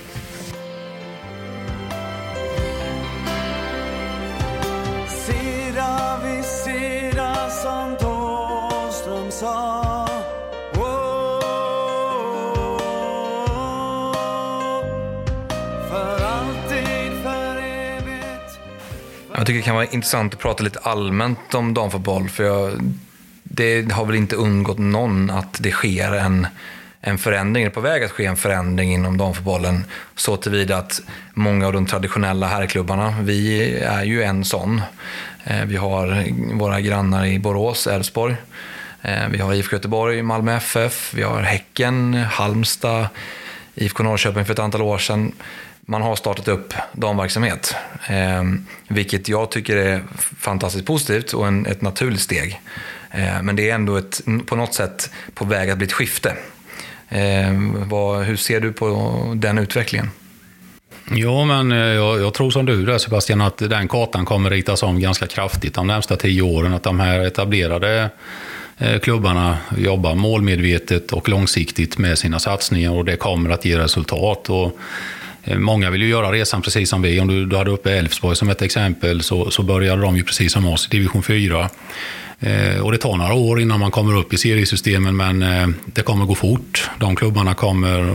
Jag 19.36 19.46
tycker 19.46 19.58
det 19.58 19.64
kan 19.64 19.74
vara 19.74 19.86
intressant 19.86 20.34
att 20.34 20.40
prata 20.40 20.64
lite 20.64 20.78
allmänt 20.78 21.54
om 21.54 21.74
damfotboll. 21.74 22.28
För 22.28 22.44
jag, 22.44 22.72
det 23.42 23.92
har 23.92 24.04
väl 24.04 24.16
inte 24.16 24.36
undgått 24.36 24.78
någon 24.78 25.30
att 25.30 25.56
det 25.60 25.70
sker 25.70 26.12
en, 26.12 26.46
en 27.00 27.18
förändring, 27.18 27.64
är 27.64 27.70
på 27.70 27.80
väg 27.80 28.04
att 28.04 28.10
ske 28.10 28.26
en 28.26 28.36
förändring 28.36 28.92
inom 28.92 29.18
damfotbollen. 29.18 29.84
Så 30.16 30.36
tillvida 30.36 30.76
att 30.76 31.00
många 31.32 31.66
av 31.66 31.72
de 31.72 31.86
traditionella 31.86 32.46
herrklubbarna, 32.46 33.14
vi 33.22 33.70
är 33.78 34.04
ju 34.04 34.22
en 34.22 34.44
sån. 34.44 34.82
Eh, 35.44 35.64
vi 35.64 35.76
har 35.76 36.24
våra 36.58 36.80
grannar 36.80 37.26
i 37.26 37.38
Borås, 37.38 37.86
Elfsborg. 37.86 38.36
Eh, 39.02 39.28
vi 39.30 39.38
har 39.38 39.54
IFK 39.54 39.76
Göteborg, 39.76 40.22
Malmö 40.22 40.56
FF, 40.56 41.14
vi 41.14 41.22
har 41.22 41.42
Häcken, 41.42 42.14
Halmstad, 42.14 43.06
IFK 43.74 44.02
Norrköping 44.02 44.44
för 44.44 44.52
ett 44.52 44.58
antal 44.58 44.82
år 44.82 44.98
sedan 44.98 45.32
man 45.86 46.02
har 46.02 46.16
startat 46.16 46.48
upp 46.48 46.74
damverksamhet. 46.92 47.74
Eh, 48.08 48.42
vilket 48.88 49.28
jag 49.28 49.50
tycker 49.50 49.76
är 49.76 50.02
fantastiskt 50.38 50.86
positivt 50.86 51.32
och 51.32 51.46
en, 51.46 51.66
ett 51.66 51.82
naturligt 51.82 52.20
steg. 52.20 52.60
Eh, 53.10 53.42
men 53.42 53.56
det 53.56 53.70
är 53.70 53.74
ändå 53.74 53.96
ett, 53.96 54.20
på 54.46 54.56
något 54.56 54.74
sätt 54.74 55.10
på 55.34 55.44
väg 55.44 55.70
att 55.70 55.78
bli 55.78 55.86
ett 55.86 55.92
skifte. 55.92 56.36
Eh, 57.08 57.52
vad, 57.86 58.24
hur 58.24 58.36
ser 58.36 58.60
du 58.60 58.72
på 58.72 59.32
den 59.36 59.58
utvecklingen? 59.58 60.10
Ja, 61.10 61.44
men 61.44 61.72
eh, 61.72 61.78
jag, 61.78 62.20
jag, 62.20 62.34
tror 62.34 62.50
som 62.50 62.66
du 62.66 62.84
där 62.84 62.98
Sebastian, 62.98 63.40
att 63.40 63.58
den 63.58 63.88
kartan 63.88 64.24
kommer 64.24 64.50
ritas 64.50 64.82
om 64.82 65.00
ganska 65.00 65.26
kraftigt 65.26 65.74
de 65.74 65.86
närmsta 65.86 66.16
tio 66.16 66.42
åren. 66.42 66.74
Att 66.74 66.82
de 66.82 67.00
här 67.00 67.20
etablerade 67.20 68.10
eh, 68.78 68.98
klubbarna 68.98 69.58
jobbar 69.76 70.14
målmedvetet 70.14 71.12
och 71.12 71.28
långsiktigt 71.28 71.98
med 71.98 72.18
sina 72.18 72.38
satsningar 72.38 72.90
och 72.90 73.04
det 73.04 73.16
kommer 73.16 73.50
att 73.50 73.64
ge 73.64 73.78
resultat. 73.78 74.50
Och 74.50 74.78
Eh, 75.44 75.59
många 75.59 75.90
vill 75.90 76.02
ju 76.02 76.09
göra 76.09 76.33
resan 76.33 76.62
precis 76.62 76.90
som 76.90 77.02
vi. 77.02 77.20
Om 77.20 77.28
du, 77.28 77.46
du 77.46 77.57
hade 77.57 77.70
uppe 77.70 77.92
Elfsborg 77.92 78.37
som 78.37 78.48
ett 78.48 78.62
exempel 78.62 79.22
så, 79.22 79.50
så 79.50 79.62
började 79.62 80.02
de 80.02 80.16
ju 80.16 80.24
precis 80.24 80.52
som 80.52 80.66
oss 80.66 80.87
i 80.87 80.96
division 80.96 81.22
4. 81.22 81.68
Eh, 82.40 82.80
och 82.80 82.92
det 82.92 82.98
tar 82.98 83.16
några 83.16 83.35
år 83.35 83.61
innan 83.61 83.80
man 83.80 83.90
kommer 83.90 84.16
upp 84.16 84.33
i 84.33 84.38
seriesystemen 84.38 85.16
men 85.16 85.42
eh, 85.42 85.68
det 85.87 86.02
kommer 86.02 86.24
gå 86.24 86.35
fort. 86.35 86.90
De 86.98 87.16
klubbarna 87.16 87.54
kommer 87.54 88.14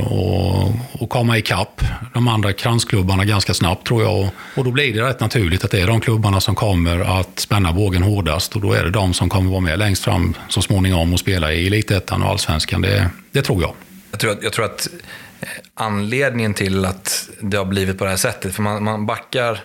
att 1.03 1.09
komma 1.09 1.37
ikapp 1.37 1.81
de 2.13 2.27
andra 2.27 2.53
kransklubbarna 2.53 3.25
ganska 3.25 3.53
snabbt 3.53 3.87
tror 3.87 4.03
jag. 4.03 4.19
Och, 4.19 4.33
och 4.55 4.63
då 4.63 4.71
blir 4.71 4.93
det 4.93 5.01
rätt 5.01 5.19
naturligt 5.19 5.63
att 5.63 5.71
det 5.71 5.81
är 5.81 5.87
de 5.87 6.01
klubbarna 6.01 6.41
som 6.41 6.55
kommer 6.55 7.19
att 7.19 7.39
spänna 7.39 7.73
bågen 7.73 8.03
hårdast 8.03 8.55
och 8.55 8.61
då 8.61 8.73
är 8.73 8.83
det 8.83 8.89
de 8.91 9.13
som 9.13 9.29
kommer 9.29 9.51
vara 9.51 9.61
med 9.61 9.79
längst 9.79 10.03
fram 10.03 10.33
så 10.49 10.61
småningom 10.61 11.13
och 11.13 11.19
spela 11.19 11.53
i 11.53 11.67
elitettan 11.67 12.23
och 12.23 12.29
allsvenskan. 12.29 12.81
Det, 12.81 13.09
det 13.31 13.41
tror 13.41 13.61
jag. 13.61 13.73
Jag 14.11 14.19
tror, 14.19 14.31
att, 14.31 14.43
jag 14.43 14.53
tror 14.53 14.65
att 14.65 14.87
Eh, 15.41 15.47
anledningen 15.73 16.53
till 16.53 16.85
att 16.85 17.29
det 17.41 17.57
har 17.57 17.65
blivit 17.65 17.97
på 17.97 18.03
det 18.03 18.09
här 18.09 18.17
sättet. 18.17 18.55
För 18.55 18.61
man, 18.61 18.83
man 18.83 19.05
backar 19.05 19.59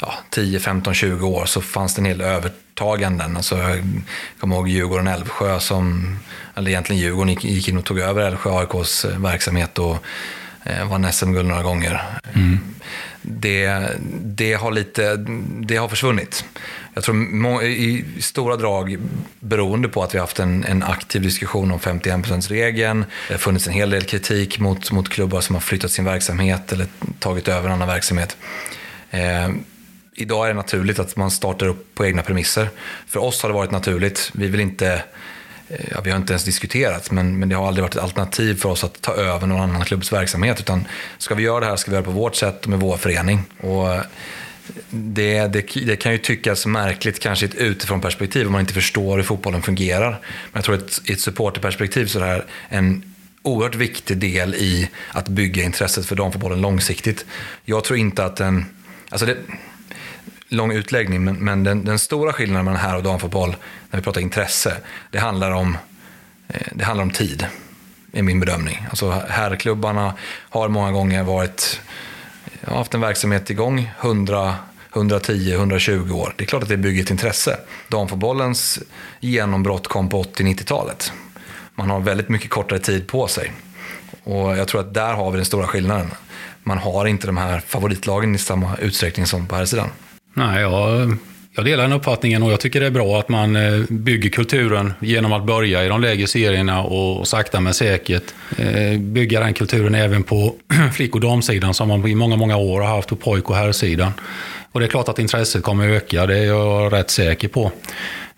ja, 0.00 0.14
10, 0.30 0.60
15, 0.60 0.94
20 0.94 1.26
år 1.26 1.44
så 1.46 1.60
fanns 1.60 1.94
det 1.94 2.00
en 2.00 2.06
hel 2.06 2.20
övertaganden. 2.20 3.36
Alltså, 3.36 3.58
jag 3.58 3.84
kommer 4.40 4.56
ihåg 4.56 4.68
Djurgården-Älvsjö 4.68 5.60
som, 5.60 6.16
eller 6.54 6.70
egentligen 6.70 7.02
Djurgården 7.02 7.28
gick, 7.28 7.44
gick 7.44 7.68
in 7.68 7.78
och 7.78 7.84
tog 7.84 7.98
över 7.98 8.22
Älvsjö 8.22 8.50
AIKs 8.50 9.04
eh, 9.04 9.18
verksamhet 9.18 9.78
och 9.78 9.96
eh, 10.64 10.88
vann 10.88 11.12
SM-guld 11.12 11.48
några 11.48 11.62
gånger. 11.62 12.02
Mm. 12.34 12.58
Det, 13.22 13.88
det, 14.22 14.54
har 14.54 14.70
lite, 14.70 15.16
det 15.66 15.76
har 15.76 15.88
försvunnit. 15.88 16.44
Jag 16.94 17.04
tror 17.04 17.62
i 17.62 18.04
stora 18.20 18.56
drag 18.56 18.98
beroende 19.40 19.88
på 19.88 20.02
att 20.02 20.14
vi 20.14 20.18
har 20.18 20.22
haft 20.26 20.38
en, 20.38 20.64
en 20.64 20.82
aktiv 20.82 21.22
diskussion 21.22 21.70
om 21.70 21.78
51%-regeln. 21.78 23.04
Det 23.28 23.34
har 23.34 23.38
funnits 23.38 23.66
en 23.66 23.72
hel 23.72 23.90
del 23.90 24.02
kritik 24.02 24.58
mot, 24.58 24.92
mot 24.92 25.08
klubbar 25.08 25.40
som 25.40 25.54
har 25.54 25.60
flyttat 25.60 25.90
sin 25.90 26.04
verksamhet 26.04 26.72
eller 26.72 26.86
tagit 27.18 27.48
över 27.48 27.68
en 27.68 27.74
annan 27.74 27.88
verksamhet. 27.88 28.36
Eh, 29.10 29.48
idag 30.14 30.44
är 30.44 30.48
det 30.48 30.54
naturligt 30.54 30.98
att 30.98 31.16
man 31.16 31.30
startar 31.30 31.66
upp 31.66 31.94
på 31.94 32.06
egna 32.06 32.22
premisser. 32.22 32.68
För 33.06 33.20
oss 33.20 33.42
har 33.42 33.48
det 33.48 33.54
varit 33.54 33.70
naturligt. 33.70 34.30
Vi 34.34 34.48
vill 34.48 34.60
inte 34.60 35.02
Eh, 35.72 35.86
ja, 35.90 36.00
vi 36.00 36.10
har 36.10 36.16
inte 36.16 36.32
ens 36.32 36.44
diskuterat, 36.44 37.10
men, 37.10 37.38
men 37.38 37.48
det 37.48 37.54
har 37.54 37.66
aldrig 37.66 37.82
varit 37.82 37.94
ett 37.94 38.02
alternativ 38.02 38.54
för 38.54 38.68
oss 38.68 38.84
att 38.84 39.00
ta 39.00 39.12
över 39.12 39.46
någon 39.46 39.60
annan 39.60 39.84
klubbs 39.84 40.12
verksamhet. 40.12 40.60
Utan 40.60 40.84
ska 41.18 41.34
vi 41.34 41.42
göra 41.42 41.60
det 41.60 41.66
här 41.66 41.76
ska 41.76 41.90
vi 41.90 41.94
göra 41.94 42.06
det 42.06 42.12
på 42.12 42.18
vårt 42.18 42.36
sätt 42.36 42.64
och 42.64 42.70
med 42.70 42.80
vår 42.80 42.96
förening. 42.96 43.44
Och 43.60 43.94
eh, 43.94 44.02
det, 44.90 45.46
det, 45.46 45.86
det, 45.86 45.96
kan 45.96 46.12
ju 46.12 46.18
tyckas 46.18 46.66
märkligt 46.66 47.20
kanske 47.20 47.46
i 47.46 47.48
ett 47.48 47.54
utifrån 47.54 48.00
perspektiv 48.00 48.46
om 48.46 48.52
man 48.52 48.60
inte 48.60 48.74
förstår 48.74 49.16
hur 49.16 49.24
fotbollen 49.24 49.62
fungerar. 49.62 50.10
Men 50.10 50.20
jag 50.52 50.64
tror 50.64 50.74
att 50.74 51.00
i 51.04 51.12
ett 51.12 51.20
supporterperspektiv 51.20 52.06
så 52.06 52.18
är 52.18 52.22
det 52.22 52.28
här 52.28 52.44
en 52.68 53.14
oerhört 53.42 53.74
viktig 53.74 54.18
del 54.18 54.54
i 54.54 54.90
att 55.12 55.28
bygga 55.28 55.62
intresset 55.62 56.06
för 56.06 56.16
damfotbollen 56.16 56.60
långsiktigt. 56.60 57.26
Jag 57.64 57.84
tror 57.84 57.98
inte 57.98 58.24
att 58.24 58.40
en 58.40 58.64
Alltså 59.12 59.26
det, 59.26 59.36
lång 60.52 60.72
utläggning, 60.72 61.24
men, 61.24 61.34
men 61.34 61.64
den, 61.64 61.84
den, 61.84 61.98
stora 61.98 62.32
skillnaden 62.32 62.64
mellan 62.64 62.80
här 62.80 62.96
och 62.96 63.02
damfotboll, 63.02 63.56
när 63.90 63.98
vi 63.98 64.04
pratar 64.04 64.20
intresse, 64.20 64.76
det 65.10 65.18
handlar 65.18 65.50
om, 65.50 65.76
eh, 66.48 66.66
det 66.72 66.84
handlar 66.84 67.02
om 67.04 67.10
tid, 67.10 67.46
är 68.12 68.22
min 68.22 68.40
bedömning. 68.40 68.86
Alltså 68.90 69.22
herrklubbarna 69.28 70.14
har 70.48 70.68
många 70.68 70.92
gånger 70.92 71.22
varit, 71.22 71.80
eh, 72.60 72.74
haft 72.74 72.94
en 72.94 73.00
verksamhet 73.00 73.50
igång 73.50 73.90
100 74.00 74.54
110-120 74.92 76.12
år. 76.12 76.34
Det 76.36 76.44
är 76.44 76.46
klart 76.46 76.62
att 76.62 76.68
det 76.68 76.76
bygger 76.76 77.02
ett 77.02 77.10
intresse. 77.10 77.58
Damfotbollens 77.88 78.78
genombrott 79.20 79.88
kom 79.88 80.08
på 80.08 80.22
80-90-talet. 80.22 81.12
Man 81.74 81.90
har 81.90 82.00
väldigt 82.00 82.28
mycket 82.28 82.50
kortare 82.50 82.78
tid 82.78 83.08
på 83.08 83.28
sig. 83.28 83.52
Och 84.24 84.56
jag 84.58 84.68
tror 84.68 84.80
att 84.80 84.94
där 84.94 85.14
har 85.14 85.30
vi 85.30 85.36
den 85.36 85.44
stora 85.44 85.66
skillnaden. 85.66 86.10
Man 86.62 86.78
har 86.78 87.06
inte 87.06 87.26
de 87.26 87.36
här 87.36 87.60
favoritlagen 87.60 88.34
i 88.34 88.38
samma 88.38 88.76
utsträckning 88.76 89.26
som 89.26 89.46
på 89.46 89.56
här 89.56 89.64
sidan. 89.64 89.88
Nej, 90.34 90.60
jag, 90.60 91.16
jag 91.54 91.64
delar 91.64 91.82
den 91.82 91.92
uppfattningen 91.92 92.42
och 92.42 92.52
jag 92.52 92.60
tycker 92.60 92.80
det 92.80 92.86
är 92.86 92.90
bra 92.90 93.18
att 93.18 93.28
man 93.28 93.56
eh, 93.56 93.82
bygger 93.88 94.30
kulturen 94.30 94.94
genom 95.00 95.32
att 95.32 95.44
börja 95.44 95.84
i 95.84 95.88
de 95.88 96.00
lägre 96.00 96.26
serierna 96.26 96.82
och 96.82 97.28
sakta 97.28 97.60
men 97.60 97.74
säkert 97.74 98.34
eh, 98.58 98.98
bygga 98.98 99.40
den 99.40 99.54
kulturen 99.54 99.94
även 99.94 100.22
på 100.22 100.54
flick 100.92 101.14
och 101.14 101.20
damsidan 101.20 101.74
som 101.74 101.88
man 101.88 102.06
i 102.06 102.14
många, 102.14 102.36
många 102.36 102.56
år 102.56 102.80
har 102.80 102.96
haft 102.96 103.08
på 103.08 103.16
pojk 103.16 103.50
och 103.50 103.56
herrsidan. 103.56 104.12
Och 104.72 104.80
det 104.80 104.86
är 104.86 104.90
klart 104.90 105.08
att 105.08 105.18
intresset 105.18 105.62
kommer 105.62 105.88
att 105.88 106.02
öka, 106.02 106.26
det 106.26 106.38
är 106.38 106.44
jag 106.44 106.92
rätt 106.92 107.10
säker 107.10 107.48
på. 107.48 107.72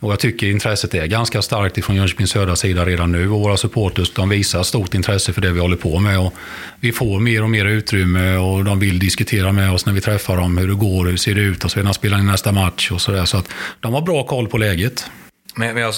Och 0.04 0.12
jag 0.12 0.20
tycker 0.20 0.46
intresset 0.46 0.94
är 0.94 1.06
ganska 1.06 1.42
starkt 1.42 1.78
ifrån 1.78 1.96
Jönköpings 1.96 2.30
södra 2.30 2.56
sida 2.56 2.84
redan 2.84 3.12
nu. 3.12 3.30
Och 3.30 3.40
våra 3.40 3.56
supporters 3.56 4.12
de 4.12 4.28
visar 4.28 4.62
stort 4.62 4.94
intresse 4.94 5.32
för 5.32 5.40
det 5.40 5.52
vi 5.52 5.60
håller 5.60 5.76
på 5.76 5.98
med. 5.98 6.18
Och 6.20 6.34
vi 6.80 6.92
får 6.92 7.20
mer 7.20 7.42
och 7.42 7.50
mer 7.50 7.64
utrymme 7.64 8.36
och 8.36 8.64
de 8.64 8.78
vill 8.78 8.98
diskutera 8.98 9.52
med 9.52 9.72
oss 9.72 9.86
när 9.86 9.92
vi 9.92 10.00
träffar 10.00 10.36
dem. 10.36 10.58
Hur 10.58 10.68
det 10.68 10.74
går, 10.74 11.04
hur 11.04 11.12
det 11.12 11.18
ser 11.18 11.38
ut 11.38 11.64
och 11.64 11.70
så 11.70 11.78
vidare. 11.78 11.94
Spelar 11.94 12.18
in 12.18 12.26
nästa 12.26 12.52
match 12.52 12.90
och 12.90 13.00
sådär. 13.00 13.24
Så 13.24 13.36
att 13.36 13.48
de 13.80 13.94
har 13.94 14.00
bra 14.00 14.26
koll 14.26 14.48
på 14.48 14.58
läget. 14.58 15.10
Men, 15.54 15.76
jag 15.76 15.92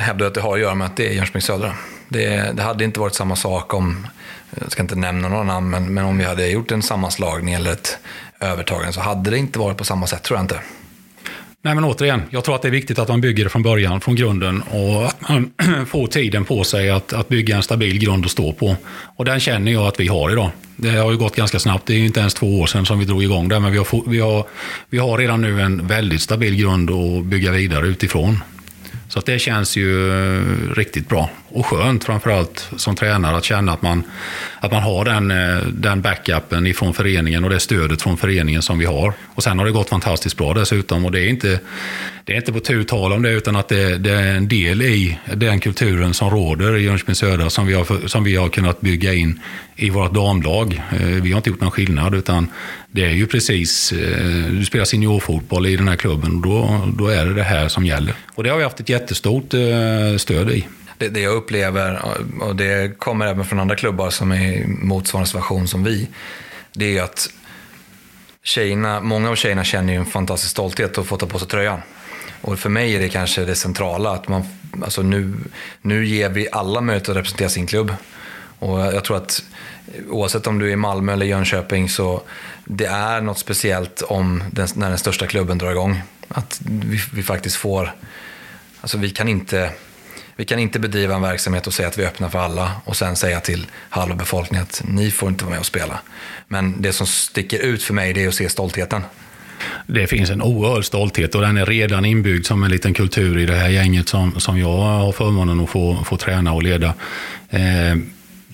hävdar 0.00 0.26
att 0.26 0.34
det 0.34 0.40
har 0.40 0.54
att 0.54 0.60
göra 0.60 0.74
med 0.74 0.86
att 0.86 0.96
det 0.96 1.08
är 1.08 1.12
Jönköpings 1.12 1.44
södra. 1.44 1.72
Det, 2.08 2.56
det, 2.56 2.62
hade 2.62 2.84
inte 2.84 3.00
varit 3.00 3.14
samma 3.14 3.36
sak 3.36 3.74
om, 3.74 4.06
jag 4.60 4.72
ska 4.72 4.82
inte 4.82 4.96
nämna 4.96 5.28
några 5.28 5.44
namn, 5.44 5.70
men, 5.70 5.94
men 5.94 6.04
om 6.04 6.18
vi 6.18 6.24
hade 6.24 6.48
gjort 6.48 6.70
en 6.70 6.82
sammanslagning 6.82 7.54
eller 7.54 7.72
ett 7.72 7.98
övertagande 8.40 8.92
så 8.92 9.00
hade 9.00 9.30
det 9.30 9.38
inte 9.38 9.58
varit 9.58 9.76
på 9.76 9.84
samma 9.84 10.06
sätt 10.06 10.22
tror 10.22 10.38
jag 10.38 10.44
inte. 10.44 10.60
Nej, 11.66 11.74
men 11.74 11.84
återigen, 11.84 12.22
jag 12.30 12.44
tror 12.44 12.54
att 12.54 12.62
det 12.62 12.68
är 12.68 12.72
viktigt 12.72 12.98
att 12.98 13.08
man 13.08 13.20
bygger 13.20 13.44
det 13.44 13.50
från 13.50 13.62
början, 13.62 14.00
från 14.00 14.14
grunden 14.14 14.62
och 14.62 15.06
att 15.06 15.28
man 15.28 15.50
får 15.86 16.06
tiden 16.06 16.44
på 16.44 16.64
sig 16.64 16.90
att, 16.90 17.12
att 17.12 17.28
bygga 17.28 17.56
en 17.56 17.62
stabil 17.62 17.98
grund 17.98 18.24
att 18.24 18.30
stå 18.30 18.52
på. 18.52 18.76
Och 19.16 19.24
den 19.24 19.40
känner 19.40 19.72
jag 19.72 19.86
att 19.86 20.00
vi 20.00 20.08
har 20.08 20.30
idag. 20.30 20.50
Det 20.76 20.90
har 20.90 21.10
ju 21.10 21.16
gått 21.16 21.36
ganska 21.36 21.58
snabbt, 21.58 21.86
det 21.86 21.94
är 21.94 21.98
ju 21.98 22.06
inte 22.06 22.20
ens 22.20 22.34
två 22.34 22.60
år 22.60 22.66
sedan 22.66 22.86
som 22.86 22.98
vi 22.98 23.04
drog 23.04 23.22
igång 23.22 23.48
det, 23.48 23.60
men 23.60 23.72
vi 23.72 23.78
har, 23.78 24.08
vi 24.10 24.20
har, 24.20 24.46
vi 24.90 24.98
har 24.98 25.18
redan 25.18 25.40
nu 25.40 25.60
en 25.60 25.86
väldigt 25.86 26.22
stabil 26.22 26.56
grund 26.56 26.90
att 26.90 27.24
bygga 27.24 27.50
vidare 27.50 27.86
utifrån. 27.86 28.38
Så 29.08 29.18
att 29.18 29.26
det 29.26 29.38
känns 29.38 29.76
ju 29.76 30.10
riktigt 30.74 31.08
bra 31.08 31.30
och 31.48 31.66
skönt 31.66 32.04
framförallt 32.04 32.68
som 32.76 32.96
tränare 32.96 33.36
att 33.36 33.44
känna 33.44 33.72
att 33.72 33.82
man, 33.82 34.02
att 34.60 34.72
man 34.72 34.82
har 34.82 35.04
den, 35.04 35.30
eh, 35.30 35.62
den 35.72 36.00
backupen 36.02 36.66
ifrån 36.66 36.94
föreningen 36.94 37.44
och 37.44 37.50
det 37.50 37.60
stödet 37.60 38.02
från 38.02 38.16
föreningen 38.16 38.62
som 38.62 38.78
vi 38.78 38.84
har. 38.84 39.12
Och 39.34 39.42
sen 39.42 39.58
har 39.58 39.66
det 39.66 39.72
gått 39.72 39.88
fantastiskt 39.88 40.36
bra 40.36 40.54
dessutom 40.54 41.04
och 41.04 41.12
det 41.12 41.20
är 41.20 41.28
inte, 41.28 41.60
det 42.24 42.32
är 42.32 42.36
inte 42.36 42.52
på 42.52 42.60
tu 42.60 42.84
tal 42.84 43.12
om 43.12 43.22
det 43.22 43.32
utan 43.32 43.56
att 43.56 43.68
det, 43.68 43.98
det, 43.98 44.12
är 44.12 44.34
en 44.36 44.48
del 44.48 44.82
i 44.82 45.18
den 45.34 45.60
kulturen 45.60 46.14
som 46.14 46.30
råder 46.30 46.76
i 46.76 46.82
Jönköping 46.82 47.14
Södra 47.14 47.50
som 47.50 47.66
vi, 47.66 47.74
har, 47.74 48.08
som 48.08 48.24
vi 48.24 48.36
har 48.36 48.48
kunnat 48.48 48.80
bygga 48.80 49.14
in 49.14 49.40
i 49.76 49.90
vårt 49.90 50.14
damlag. 50.14 50.82
Eh, 50.92 51.06
vi 51.06 51.32
har 51.32 51.36
inte 51.36 51.50
gjort 51.50 51.60
någon 51.60 51.70
skillnad 51.70 52.14
utan 52.14 52.48
det 52.96 53.04
är 53.04 53.10
ju 53.10 53.26
precis, 53.26 53.92
eh, 53.92 54.50
du 54.50 54.64
spelar 54.64 54.84
seniorfotboll 54.84 55.66
i 55.66 55.76
den 55.76 55.88
här 55.88 55.96
klubben 55.96 56.36
och 56.36 56.42
då, 56.42 56.88
då 56.98 57.06
är 57.08 57.26
det 57.26 57.34
det 57.34 57.42
här 57.42 57.68
som 57.68 57.86
gäller. 57.86 58.14
Och 58.34 58.44
det 58.44 58.50
har 58.50 58.56
vi 58.56 58.64
haft 58.64 58.80
ett 58.80 58.88
jättestort 58.88 59.54
stöd 60.16 60.50
i 60.50 60.66
det, 60.98 61.08
det 61.08 61.20
jag 61.20 61.34
upplever, 61.34 62.02
och 62.40 62.56
det 62.56 62.98
kommer 62.98 63.26
även 63.26 63.44
från 63.44 63.60
andra 63.60 63.76
klubbar 63.76 64.10
som 64.10 64.32
är 64.32 64.52
i 64.52 64.66
motsvarande 64.66 65.26
situation 65.26 65.68
som 65.68 65.84
vi, 65.84 66.08
det 66.72 66.98
är 66.98 67.02
att 67.02 67.30
tjejerna, 68.42 69.00
många 69.00 69.30
av 69.30 69.34
tjejerna 69.34 69.64
känner 69.64 69.92
ju 69.92 69.98
en 69.98 70.06
fantastisk 70.06 70.50
stolthet 70.50 70.98
att 70.98 71.06
få 71.06 71.16
ta 71.16 71.26
på 71.26 71.38
sig 71.38 71.48
tröjan. 71.48 71.80
Och 72.40 72.58
för 72.58 72.68
mig 72.68 72.94
är 72.94 73.00
det 73.00 73.08
kanske 73.08 73.44
det 73.44 73.54
centrala, 73.54 74.10
att 74.10 74.28
man, 74.28 74.42
alltså 74.82 75.02
nu, 75.02 75.34
nu 75.82 76.06
ger 76.06 76.28
vi 76.28 76.48
alla 76.52 76.80
möjlighet 76.80 77.08
att 77.08 77.16
representera 77.16 77.48
sin 77.48 77.66
klubb. 77.66 77.92
Och 78.58 78.80
jag 78.80 79.04
tror 79.04 79.16
att 79.16 79.42
oavsett 80.08 80.46
om 80.46 80.58
du 80.58 80.68
är 80.68 80.72
i 80.72 80.76
Malmö 80.76 81.12
eller 81.12 81.26
Jönköping 81.26 81.88
så 81.88 82.22
det 82.66 82.86
är 82.86 83.20
något 83.20 83.38
speciellt 83.38 84.02
om 84.02 84.42
den, 84.50 84.68
när 84.74 84.88
den 84.88 84.98
största 84.98 85.26
klubben 85.26 85.58
drar 85.58 85.70
igång. 85.70 86.02
Att 86.28 86.60
vi, 86.64 87.00
vi 87.12 87.22
faktiskt 87.22 87.56
får, 87.56 87.92
alltså 88.80 88.98
vi 88.98 89.10
kan 89.10 89.28
inte 89.28 89.70
vi 90.38 90.44
kan 90.44 90.58
inte 90.58 90.78
bedriva 90.78 91.14
en 91.14 91.22
verksamhet 91.22 91.66
och 91.66 91.74
säga 91.74 91.88
att 91.88 91.98
vi 91.98 92.02
är 92.02 92.06
öppna 92.06 92.30
för 92.30 92.38
alla 92.38 92.72
och 92.84 92.96
sen 92.96 93.16
säga 93.16 93.40
till 93.40 93.66
halva 93.88 94.14
befolkningen 94.14 94.62
att 94.62 94.82
ni 94.84 95.10
får 95.10 95.28
inte 95.28 95.44
vara 95.44 95.50
med 95.50 95.60
och 95.60 95.66
spela. 95.66 96.00
Men 96.48 96.82
det 96.82 96.92
som 96.92 97.06
sticker 97.06 97.58
ut 97.58 97.82
för 97.82 97.94
mig 97.94 98.12
det 98.12 98.24
är 98.24 98.28
att 98.28 98.34
se 98.34 98.48
stoltheten. 98.48 99.02
Det 99.86 100.06
finns 100.06 100.30
en 100.30 100.42
oerhörd 100.42 100.84
stolthet 100.84 101.34
och 101.34 101.40
den 101.40 101.56
är 101.56 101.66
redan 101.66 102.04
inbyggd 102.04 102.46
som 102.46 102.62
en 102.62 102.70
liten 102.70 102.94
kultur 102.94 103.38
i 103.38 103.46
det 103.46 103.54
här 103.54 103.68
gänget 103.68 104.08
som, 104.08 104.40
som 104.40 104.58
jag 104.58 104.76
har 104.78 105.12
förmånen 105.12 105.60
att 105.60 105.70
få, 105.70 106.04
få 106.04 106.16
träna 106.16 106.52
och 106.52 106.62
leda. 106.62 106.94
Eh, 107.50 107.96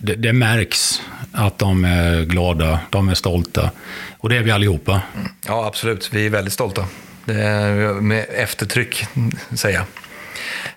det, 0.03 0.15
det, 0.15 0.33
märks 0.33 1.03
att 1.33 1.59
de 1.59 1.85
är 1.85 2.25
glada, 2.25 2.81
de 2.91 3.09
är 3.09 3.15
stolta. 3.15 3.71
Och 4.19 4.29
det 4.29 4.37
är 4.37 4.43
vi 4.43 4.51
allihopa. 4.51 5.03
Ja, 5.47 5.67
absolut. 5.67 6.13
Vi 6.13 6.27
är 6.27 6.31
väldigt 6.31 6.55
stolta. 6.55 6.87
Det 7.25 7.43
är 7.43 7.75
med 8.01 8.27
eftertryck, 8.29 9.05
säger 9.55 9.79
jag. 9.79 9.87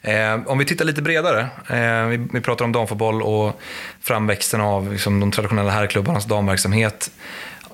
Eh, 0.02 0.40
om 0.46 0.58
vi 0.58 0.66
tittar 0.66 0.86
lite 0.86 1.02
bredare, 1.02 1.40
eh, 1.70 2.06
vi, 2.08 2.28
vi, 2.34 2.42
pratar 2.42 2.66
om 2.66 2.72
damfotboll 2.72 3.22
och 3.22 3.62
framväxten 4.02 4.62
av 4.62 4.92
liksom, 4.92 5.20
de 5.20 5.32
traditionella 5.32 5.72
herrklubbarnas 5.72 6.26
damverksamhet. 6.26 7.12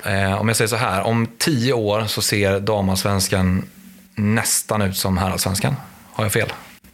Eh, 0.06 0.42
om 0.42 0.48
jag 0.48 0.58
säger 0.58 0.70
så 0.70 0.76
här, 0.76 1.02
om 1.02 1.28
tio 1.38 1.74
år 1.74 2.06
så 2.06 2.22
ser 2.22 2.60
damallsvenskan 2.60 3.66
nästan 4.16 4.82
ut 4.82 4.98
som 4.98 5.18
herrallsvenskan. 5.18 5.76
Har 6.12 6.26
jag 6.26 6.34
fel? 6.34 6.50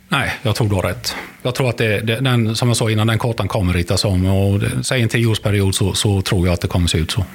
Nej, 0.10 0.34
jag 0.41 0.56
tror 0.56 0.70
du 0.70 0.76
har 0.76 0.82
rätt. 0.82 1.15
Jag 1.41 1.56
tror 1.56 1.70
att 1.70 1.78
det, 1.78 2.00
det, 2.00 2.20
den, 2.20 2.56
som 2.56 2.67
jag 2.67 2.78
sa 2.78 2.91
innan, 2.91 3.08
den 3.08 3.20
kartan 3.20 3.48
kommer 3.48 3.74
ritas 3.74 4.06
om. 4.06 4.26
Och 4.26 4.60
det, 4.60 4.84
säg 4.84 5.02
en 5.02 5.10
tioårsperiod 5.10 5.76
så, 5.76 5.93
så 5.93 6.22
tror 6.22 6.48
jag 6.48 6.54
att 6.54 6.62
det 6.62 6.67
kommer 6.67 6.88
se 6.88 6.98
ut 6.98 7.12
så. 7.12 7.26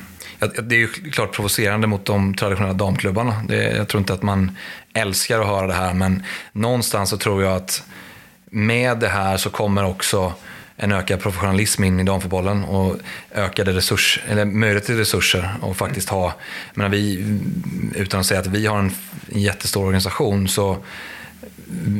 Det 0.62 0.74
är 0.74 0.78
ju 0.78 0.88
klart 0.88 1.32
provocerande 1.32 1.86
mot 1.86 2.04
de 2.04 2.34
traditionella 2.34 2.74
damklubbarna. 2.74 3.42
Det, 3.48 3.76
jag 3.76 3.88
tror 3.88 3.98
inte 3.98 4.12
att 4.12 4.22
man 4.22 4.56
älskar 4.94 5.40
att 5.40 5.46
höra 5.46 5.66
det 5.66 5.74
här, 5.74 5.94
men 5.94 6.22
någonstans 6.52 7.10
så 7.10 7.16
tror 7.16 7.42
jag 7.42 7.56
att 7.56 7.82
med 8.50 8.98
det 8.98 9.08
här 9.08 9.36
så 9.36 9.50
kommer 9.50 9.84
också 9.84 10.32
en 10.76 10.92
ökad 10.92 11.20
professionalism 11.20 11.84
in 11.84 12.00
i 12.00 12.04
damfotbollen 12.04 12.64
och 12.64 12.96
ökade 13.34 13.72
resurs, 13.72 14.20
eller 14.28 14.44
möjlighet 14.44 14.84
till 14.84 14.96
resurser 14.96 15.54
och 15.60 15.76
faktiskt 15.76 16.08
ha, 16.08 16.34
menar 16.74 16.90
vi, 16.90 17.24
utan 17.94 18.20
att 18.20 18.26
säga 18.26 18.40
att 18.40 18.46
vi 18.46 18.66
har 18.66 18.78
en 18.78 18.94
jättestor 19.28 19.84
organisation 19.84 20.48
så 20.48 20.84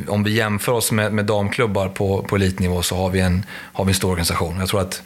om 0.07 0.23
vi 0.23 0.31
jämför 0.31 0.71
oss 0.71 0.91
med, 0.91 1.13
med 1.13 1.25
damklubbar 1.25 1.89
på, 1.89 2.23
på 2.23 2.35
elitnivå 2.35 2.81
så 2.81 2.95
har 2.95 3.09
vi, 3.09 3.19
en, 3.19 3.45
har 3.49 3.85
vi 3.85 3.89
en 3.89 3.95
stor 3.95 4.09
organisation. 4.09 4.59
Jag 4.59 4.69
tror 4.69 4.81
att 4.81 5.03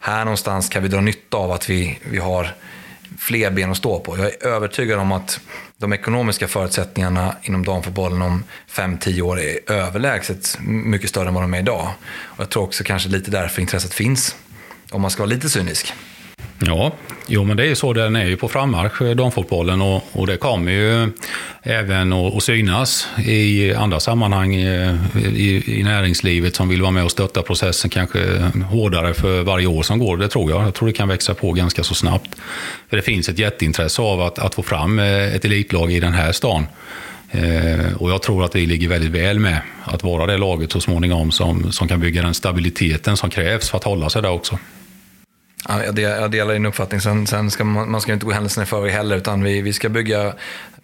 här 0.00 0.24
någonstans 0.24 0.68
kan 0.68 0.82
vi 0.82 0.88
dra 0.88 1.00
nytta 1.00 1.36
av 1.36 1.52
att 1.52 1.70
vi, 1.70 1.98
vi 2.10 2.18
har 2.18 2.54
fler 3.18 3.50
ben 3.50 3.70
att 3.70 3.76
stå 3.76 4.00
på. 4.00 4.18
Jag 4.18 4.26
är 4.26 4.46
övertygad 4.46 4.98
om 4.98 5.12
att 5.12 5.40
de 5.78 5.92
ekonomiska 5.92 6.48
förutsättningarna 6.48 7.36
inom 7.42 7.64
damfotbollen 7.64 8.22
om 8.22 8.44
5-10 8.70 9.20
år 9.20 9.40
är 9.40 9.72
överlägset 9.72 10.58
mycket 10.62 11.10
större 11.10 11.28
än 11.28 11.34
vad 11.34 11.42
de 11.42 11.54
är 11.54 11.58
idag. 11.58 11.90
Och 12.08 12.40
jag 12.40 12.50
tror 12.50 12.62
också 12.62 12.84
kanske 12.84 13.08
lite 13.08 13.30
därför 13.30 13.60
intresset 13.60 13.94
finns, 13.94 14.36
om 14.90 15.02
man 15.02 15.10
ska 15.10 15.22
vara 15.22 15.30
lite 15.34 15.48
cynisk. 15.48 15.94
Ja, 16.58 16.92
jo 17.26 17.44
men 17.44 17.56
det 17.56 17.62
är 17.62 17.66
ju 17.66 17.74
så 17.74 17.92
den 17.92 18.16
är 18.16 18.26
ju 18.26 18.36
på 18.36 18.48
frammarsch, 18.48 19.02
eh, 19.02 19.16
damfotbollen. 19.16 19.82
Och, 19.82 20.04
och 20.12 20.26
det 20.26 20.36
kommer 20.36 20.72
ju 20.72 21.12
även 21.62 22.12
att 22.12 22.42
synas 22.42 23.08
i 23.24 23.74
andra 23.74 24.00
sammanhang 24.00 24.54
i, 24.54 24.98
i, 25.34 25.78
i, 25.78 25.82
näringslivet 25.82 26.54
som 26.54 26.68
vill 26.68 26.82
vara 26.82 26.90
med 26.90 27.04
och 27.04 27.10
stötta 27.10 27.42
processen 27.42 27.90
kanske 27.90 28.18
hårdare 28.70 29.14
för 29.14 29.42
varje 29.42 29.66
år 29.66 29.82
som 29.82 29.98
går. 29.98 30.16
Det 30.16 30.28
tror 30.28 30.50
jag. 30.50 30.66
Jag 30.66 30.74
tror 30.74 30.88
det 30.88 30.94
kan 30.94 31.08
växa 31.08 31.34
på 31.34 31.52
ganska 31.52 31.84
så 31.84 31.94
snabbt. 31.94 32.30
För 32.90 32.96
det 32.96 33.02
finns 33.02 33.28
ett 33.28 33.38
jätteintresse 33.38 34.02
av 34.02 34.20
att, 34.20 34.38
att 34.38 34.54
få 34.54 34.62
fram 34.62 34.98
eh, 34.98 35.34
ett 35.34 35.44
elitlag 35.44 35.92
i 35.92 36.00
den 36.00 36.12
här 36.12 36.32
stan. 36.32 36.66
Eh, 37.30 37.96
och 37.96 38.10
jag 38.10 38.22
tror 38.22 38.44
att 38.44 38.56
vi 38.56 38.66
ligger 38.66 38.88
väldigt 38.88 39.10
väl 39.10 39.38
med 39.38 39.60
att 39.84 40.02
vara 40.02 40.26
det 40.26 40.36
laget 40.36 40.72
så 40.72 40.80
småningom 40.80 41.30
som, 41.30 41.72
som 41.72 41.88
kan 41.88 42.00
bygga 42.00 42.22
den 42.22 42.34
stabiliteten 42.34 43.16
som 43.16 43.30
krävs 43.30 43.70
för 43.70 43.78
att 43.78 43.84
hålla 43.84 44.10
sig 44.10 44.22
där 44.22 44.30
också. 44.30 44.58
Ja, 45.68 45.84
jag, 45.96 46.30
delar 46.30 46.52
din 46.52 46.66
uppfattning. 46.66 47.00
Sen, 47.00 47.26
sen 47.26 47.50
ska 47.50 47.64
man, 47.64 47.90
man 47.90 48.00
ska 48.00 48.12
inte 48.12 48.26
gå 48.26 48.32
händelserna 48.32 48.62
i 48.62 48.66
förväg 48.66 48.92
heller, 48.92 49.16
utan 49.16 49.42
vi, 49.42 49.60
vi 49.60 49.72
ska 49.72 49.88
bygga 49.88 50.32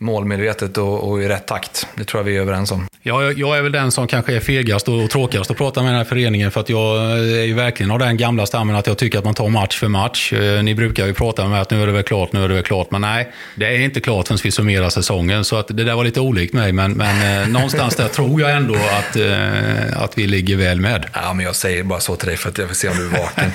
målmedvetet 0.02 0.78
och, 0.78 1.10
och 1.10 1.22
i 1.22 1.28
rätt 1.28 1.46
takt. 1.46 1.86
Det 1.94 2.04
tror 2.04 2.20
jag 2.20 2.24
vi 2.24 2.36
är 2.36 2.40
överens 2.40 2.72
om. 2.72 2.86
Ja, 3.02 3.32
jag 3.32 3.58
är 3.58 3.62
väl 3.62 3.72
den 3.72 3.92
som 3.92 4.06
kanske 4.06 4.36
är 4.36 4.40
fegast 4.40 4.88
och 4.88 5.10
tråkigast 5.10 5.50
att 5.50 5.56
prata 5.56 5.82
med 5.82 5.92
den 5.92 5.98
här 5.98 6.04
föreningen 6.04 6.50
för 6.50 6.60
att 6.60 6.68
jag 6.68 7.18
är 7.18 7.44
ju 7.44 7.54
verkligen 7.54 7.90
av 7.90 7.98
den 7.98 8.16
gamla 8.16 8.46
stammen 8.46 8.76
att 8.76 8.86
jag 8.86 8.98
tycker 8.98 9.18
att 9.18 9.24
man 9.24 9.34
tar 9.34 9.48
match 9.48 9.78
för 9.78 9.88
match. 9.88 10.32
Eh, 10.32 10.62
ni 10.62 10.74
brukar 10.74 11.06
ju 11.06 11.14
prata 11.14 11.48
med 11.48 11.60
att 11.60 11.70
nu 11.70 11.82
är 11.82 11.86
det 11.86 11.92
väl 11.92 12.02
klart, 12.02 12.32
nu 12.32 12.44
är 12.44 12.48
det 12.48 12.54
väl 12.54 12.62
klart. 12.62 12.90
Men 12.90 13.00
nej, 13.00 13.32
det 13.54 13.66
är 13.66 13.78
inte 13.78 14.00
klart 14.00 14.28
förrän 14.28 14.38
vi 14.44 14.50
summerar 14.50 14.88
säsongen. 14.88 15.44
Så 15.44 15.56
att 15.56 15.68
det 15.68 15.84
där 15.84 15.94
var 15.94 16.04
lite 16.04 16.20
olikt 16.20 16.54
mig, 16.54 16.72
men, 16.72 16.92
men 16.92 17.42
eh, 17.42 17.48
någonstans 17.52 17.96
där 17.96 18.08
tror 18.08 18.40
jag 18.40 18.52
ändå 18.52 18.74
att, 18.74 19.16
eh, 19.16 20.02
att 20.02 20.18
vi 20.18 20.26
ligger 20.26 20.56
väl 20.56 20.80
med. 20.80 21.06
Ja, 21.12 21.32
men 21.32 21.46
jag 21.46 21.56
säger 21.56 21.82
bara 21.82 22.00
så 22.00 22.16
till 22.16 22.28
dig 22.28 22.36
för 22.36 22.48
att 22.48 22.58
jag 22.58 22.66
vill 22.66 22.76
se 22.76 22.88
om 22.88 22.96
du 22.96 23.06
är 23.06 23.10
vaken. 23.10 23.52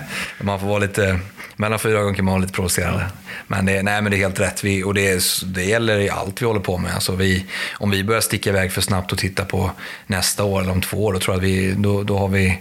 man 0.50 0.60
får 0.60 0.66
vara 0.66 0.78
lite 0.78 1.18
mellan 1.56 1.78
fyra 1.78 1.98
ögon 1.98 2.14
kan 2.14 2.24
man 2.24 2.32
vara 2.32 2.40
lite 2.40 2.52
provocerande. 2.52 3.06
Men 3.46 3.66
det, 3.66 3.82
nej, 3.82 4.02
men 4.02 4.10
det 4.10 4.16
är 4.16 4.18
helt 4.18 4.40
rätt. 4.40 4.64
Vi, 4.64 4.84
och 4.84 4.94
det, 4.94 5.22
det 5.44 5.64
gäller 5.64 5.98
i 5.98 6.10
allt 6.10 6.42
vi 6.42 6.46
håller 6.46 6.60
på 6.60 6.78
med. 6.78 6.94
Alltså 6.94 7.14
vi, 7.14 7.46
om 7.72 7.90
vi 7.90 8.04
börjar 8.04 8.20
sticka 8.20 8.50
iväg 8.50 8.72
för 8.72 8.80
snabbt 8.80 9.12
och 9.12 9.18
titta 9.18 9.44
på 9.44 9.70
nästa 10.06 10.44
år 10.44 10.60
eller 10.60 10.72
om 10.72 10.80
två 10.80 11.04
år, 11.04 11.12
då 11.12 11.18
tror 11.18 11.34
jag 11.34 11.38
att 11.38 11.48
vi, 11.48 11.74
då, 11.76 12.02
då 12.02 12.18
har 12.18 12.28
vi 12.28 12.58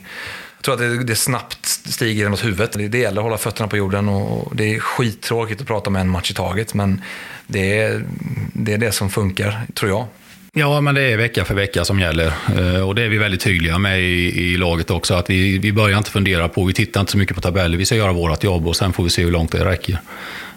jag 0.57 0.63
tror 0.63 0.73
att 0.73 0.79
det, 0.79 1.03
det 1.03 1.15
snabbt 1.15 1.65
stiger 1.65 2.23
genom 2.23 2.39
huvudet. 2.39 2.91
Det 2.91 2.99
gäller 2.99 3.21
att 3.21 3.23
hålla 3.23 3.37
fötterna 3.37 3.67
på 3.67 3.77
jorden 3.77 4.09
och 4.09 4.55
det 4.55 4.75
är 4.75 4.79
skittråkigt 4.79 5.61
att 5.61 5.67
prata 5.67 5.89
om 5.89 5.95
en 5.95 6.09
match 6.09 6.31
i 6.31 6.33
taget. 6.33 6.73
Men 6.73 7.01
det 7.47 7.79
är, 7.79 8.05
det 8.53 8.73
är 8.73 8.77
det 8.77 8.91
som 8.91 9.09
funkar, 9.09 9.61
tror 9.73 9.91
jag. 9.91 10.05
Ja, 10.53 10.81
men 10.81 10.95
det 10.95 11.01
är 11.01 11.17
vecka 11.17 11.45
för 11.45 11.55
vecka 11.55 11.85
som 11.85 11.99
gäller. 11.99 12.33
Eh, 12.57 12.87
och 12.87 12.95
det 12.95 13.03
är 13.03 13.09
vi 13.09 13.17
väldigt 13.17 13.41
tydliga 13.41 13.77
med 13.77 14.01
i, 14.01 14.51
i 14.51 14.57
laget 14.57 14.91
också. 14.91 15.13
Att 15.13 15.29
vi, 15.29 15.57
vi 15.57 15.73
börjar 15.73 15.97
inte 15.97 16.11
fundera 16.11 16.49
på, 16.49 16.63
vi 16.65 16.73
tittar 16.73 16.99
inte 16.99 17.11
så 17.11 17.17
mycket 17.17 17.35
på 17.35 17.41
tabeller. 17.41 17.77
Vi 17.77 17.85
ska 17.85 17.95
göra 17.95 18.13
vårt 18.13 18.43
jobb 18.43 18.67
och 18.67 18.75
sen 18.75 18.93
får 18.93 19.03
vi 19.03 19.09
se 19.09 19.23
hur 19.23 19.31
långt 19.31 19.51
det 19.51 19.65
räcker. 19.65 19.99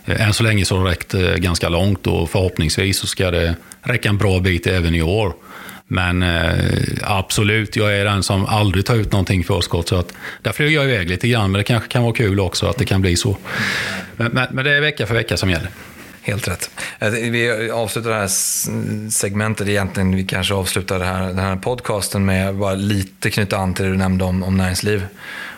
Eh, 0.05 0.27
än 0.27 0.33
så 0.33 0.43
länge 0.43 0.65
så 0.65 0.77
har 0.77 0.85
det 0.85 0.91
räckt 0.91 1.15
eh, 1.15 1.21
ganska 1.21 1.69
långt 1.69 2.07
och 2.07 2.31
förhoppningsvis 2.31 2.99
så 2.99 3.07
ska 3.07 3.31
det 3.31 3.57
räcka 3.83 4.09
en 4.09 4.19
bra 4.19 4.41
bit 4.41 4.67
även 4.67 4.95
i 4.95 5.03
år. 5.03 5.33
Men 5.87 6.23
eh, 6.23 6.53
absolut, 7.03 7.77
jag 7.77 7.99
är 7.99 8.05
den 8.05 8.23
som 8.23 8.47
aldrig 8.47 8.87
tar 8.87 8.95
ut 8.95 9.13
någonting 9.13 9.45
förskott. 9.45 9.89
Så 9.89 9.97
att, 9.97 10.13
där 10.43 10.53
flyger 10.53 10.81
jag 10.81 10.91
iväg 10.91 11.11
lite 11.11 11.29
grann, 11.29 11.53
men 11.53 11.59
det 11.59 11.65
kanske 11.65 11.89
kan 11.89 12.03
vara 12.03 12.13
kul 12.13 12.41
också 12.41 12.67
att 12.67 12.77
det 12.79 12.85
kan 12.85 13.01
bli 13.01 13.17
så. 13.17 13.37
Men, 14.17 14.33
men, 14.33 14.47
men 14.53 14.65
det 14.65 14.73
är 14.73 14.81
vecka 14.81 15.07
för 15.07 15.15
vecka 15.15 15.37
som 15.37 15.51
gäller. 15.51 15.69
Helt 16.23 16.49
rätt. 16.49 16.71
Alltså, 16.99 17.21
vi 17.21 17.71
avslutar 17.71 18.11
det 18.11 18.17
här 18.17 18.29
segmentet 19.11 19.69
egentligen, 19.69 20.17
vi 20.17 20.25
kanske 20.25 20.55
avslutar 20.55 20.99
det 20.99 21.05
här, 21.05 21.27
den 21.27 21.39
här 21.39 21.57
podcasten 21.57 22.25
med 22.25 22.49
att 22.49 22.55
bara 22.55 22.75
lite 22.75 23.31
knyta 23.31 23.57
an 23.57 23.75
till 23.75 23.85
det 23.85 23.91
du 23.91 23.97
nämnde 23.97 24.25
om, 24.25 24.43
om 24.43 24.57
näringsliv. 24.57 25.07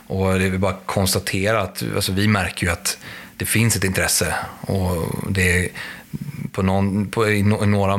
Och 0.07 0.39
det 0.39 0.47
är 0.47 0.59
bara 0.59 0.77
konstatera 0.87 1.61
att 1.61 1.85
alltså, 1.95 2.13
vi 2.13 2.29
märker 2.29 2.67
ju 2.67 2.73
att 2.73 2.99
det 3.37 3.47
finns 3.47 3.77
ett 3.77 3.85
intresse. 3.85 4.35
Och 4.61 5.15
det, 5.31 5.69
på 6.53 6.63
någon, 6.63 7.07
på, 7.07 7.31
i, 7.31 7.43
några, 7.43 7.93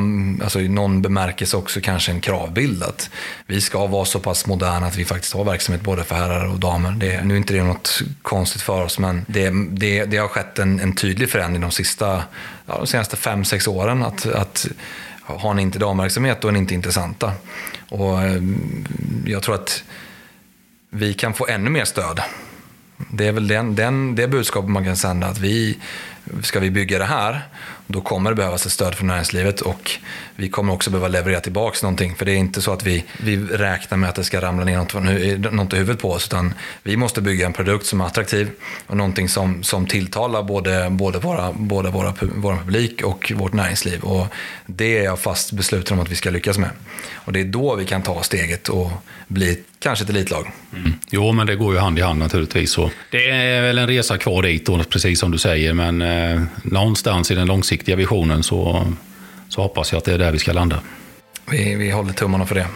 alltså 0.43 0.61
i 0.61 0.69
någon 0.69 1.01
bemärkelse 1.01 1.57
också 1.57 1.81
kanske 1.81 2.11
en 2.11 2.21
kravbild. 2.21 2.83
Att 2.83 3.09
vi 3.47 3.61
ska 3.61 3.87
vara 3.87 4.05
så 4.05 4.19
pass 4.19 4.47
moderna 4.47 4.87
att 4.87 4.95
vi 4.95 5.05
faktiskt 5.05 5.33
har 5.33 5.43
verksamhet 5.43 5.81
både 5.81 6.03
för 6.03 6.15
herrar 6.15 6.45
och 6.45 6.59
damer. 6.59 6.91
Det, 6.91 7.23
nu 7.23 7.33
är 7.33 7.37
inte 7.37 7.53
det 7.53 7.63
något 7.63 8.01
konstigt 8.21 8.61
för 8.61 8.81
oss, 8.81 8.99
men 8.99 9.25
det, 9.27 9.51
det, 9.69 10.05
det 10.05 10.17
har 10.17 10.27
skett 10.27 10.59
en, 10.59 10.79
en 10.79 10.95
tydlig 10.95 11.29
förändring 11.29 11.61
de, 11.61 11.71
sista, 11.71 12.23
ja, 12.65 12.77
de 12.77 12.87
senaste 12.87 13.15
fem, 13.15 13.45
sex 13.45 13.67
åren. 13.67 14.03
Att, 14.03 14.25
att 14.25 14.67
har 15.21 15.53
ni 15.53 15.61
inte 15.61 15.79
damverksamhet, 15.79 16.41
då 16.41 16.47
är 16.47 16.51
ni 16.51 16.59
inte 16.59 16.73
intressanta. 16.73 17.31
Och 17.89 18.23
eh, 18.23 18.41
jag 19.25 19.43
tror 19.43 19.55
att 19.55 19.83
vi 20.89 21.13
kan 21.13 21.33
få 21.33 21.47
ännu 21.47 21.69
mer 21.69 21.85
stöd. 21.85 22.21
Det 22.97 23.27
är 23.27 23.31
väl 23.31 23.47
den, 23.47 23.75
den, 23.75 24.15
det 24.15 24.27
budskapet 24.27 24.69
man 24.69 24.83
kan 24.83 24.97
sända, 24.97 25.27
att 25.27 25.37
vi, 25.37 25.77
ska 26.43 26.59
vi 26.59 26.71
bygga 26.71 26.99
det 26.99 27.05
här, 27.05 27.41
då 27.87 28.01
kommer 28.01 28.29
det 28.29 28.35
behövas 28.35 28.65
ett 28.65 28.71
stöd 28.71 28.95
från 28.95 29.07
näringslivet 29.07 29.61
och 29.61 29.91
vi 30.35 30.49
kommer 30.49 30.73
också 30.73 30.89
behöva 30.89 31.07
leverera 31.07 31.39
tillbaka 31.39 31.77
någonting. 31.81 32.15
För 32.15 32.25
det 32.25 32.31
är 32.31 32.37
inte 32.37 32.61
så 32.61 32.71
att 32.71 32.83
vi, 32.83 33.03
vi 33.17 33.37
räknar 33.37 33.97
med 33.97 34.09
att 34.09 34.15
det 34.15 34.23
ska 34.23 34.41
ramla 34.41 34.63
ner 34.65 34.77
något, 34.77 35.53
något 35.53 35.73
i 35.73 35.77
huvudet 35.77 36.01
på 36.01 36.11
oss, 36.11 36.27
utan 36.27 36.53
vi 36.83 36.97
måste 36.97 37.21
bygga 37.21 37.45
en 37.45 37.53
produkt 37.53 37.85
som 37.85 38.01
är 38.01 38.05
attraktiv 38.05 38.49
och 38.87 38.97
någonting 38.97 39.29
som, 39.29 39.63
som 39.63 39.87
tilltalar 39.87 40.43
både, 40.43 40.89
både, 40.89 41.19
våra, 41.19 41.53
både 41.53 41.89
våra, 41.89 42.13
vår 42.35 42.55
publik 42.55 43.01
och 43.03 43.31
vårt 43.35 43.53
näringsliv. 43.53 44.03
Och 44.03 44.27
det 44.65 44.97
är 44.97 45.03
jag 45.03 45.19
fast 45.19 45.51
besluten 45.51 45.97
om 45.97 46.03
att 46.03 46.11
vi 46.11 46.15
ska 46.15 46.29
lyckas 46.29 46.57
med. 46.57 46.69
Och 47.13 47.33
det 47.33 47.39
är 47.39 47.45
då 47.45 47.75
vi 47.75 47.85
kan 47.85 48.01
ta 48.01 48.23
steget 48.23 48.69
och 48.69 48.91
bli 49.27 49.63
kanske 49.85 50.03
ett 50.03 50.09
elitlag. 50.09 50.51
Mm. 50.75 50.93
Jo, 51.09 51.31
men 51.31 51.47
det 51.47 51.55
går 51.55 51.73
ju 51.73 51.79
hand 51.79 51.99
i 51.99 52.01
hand 52.01 52.19
naturligtvis. 52.19 52.71
Så 52.71 52.91
det 53.11 53.29
är 53.29 53.61
väl 53.61 53.77
en 53.77 53.87
resa 53.87 54.17
kvar 54.17 54.43
dit, 54.43 54.65
då, 54.65 54.83
precis 54.83 55.19
som 55.19 55.31
du 55.31 55.37
säger, 55.37 55.73
men 55.73 56.01
eh, 56.01 56.41
någonstans 56.63 57.31
i 57.31 57.35
den 57.35 57.47
långsiktiga 57.47 57.95
visionen 57.95 58.43
så, 58.43 58.93
så 59.49 59.61
hoppas 59.61 59.91
jag 59.91 59.97
att 59.97 60.05
det 60.05 60.13
är 60.13 60.17
där 60.17 60.31
vi 60.31 60.39
ska 60.39 60.53
landa. 60.53 60.79
Vi, 61.51 61.75
vi 61.75 61.91
håller 61.91 62.13
tummarna 62.13 62.45
för 62.45 62.55
det. 62.55 62.67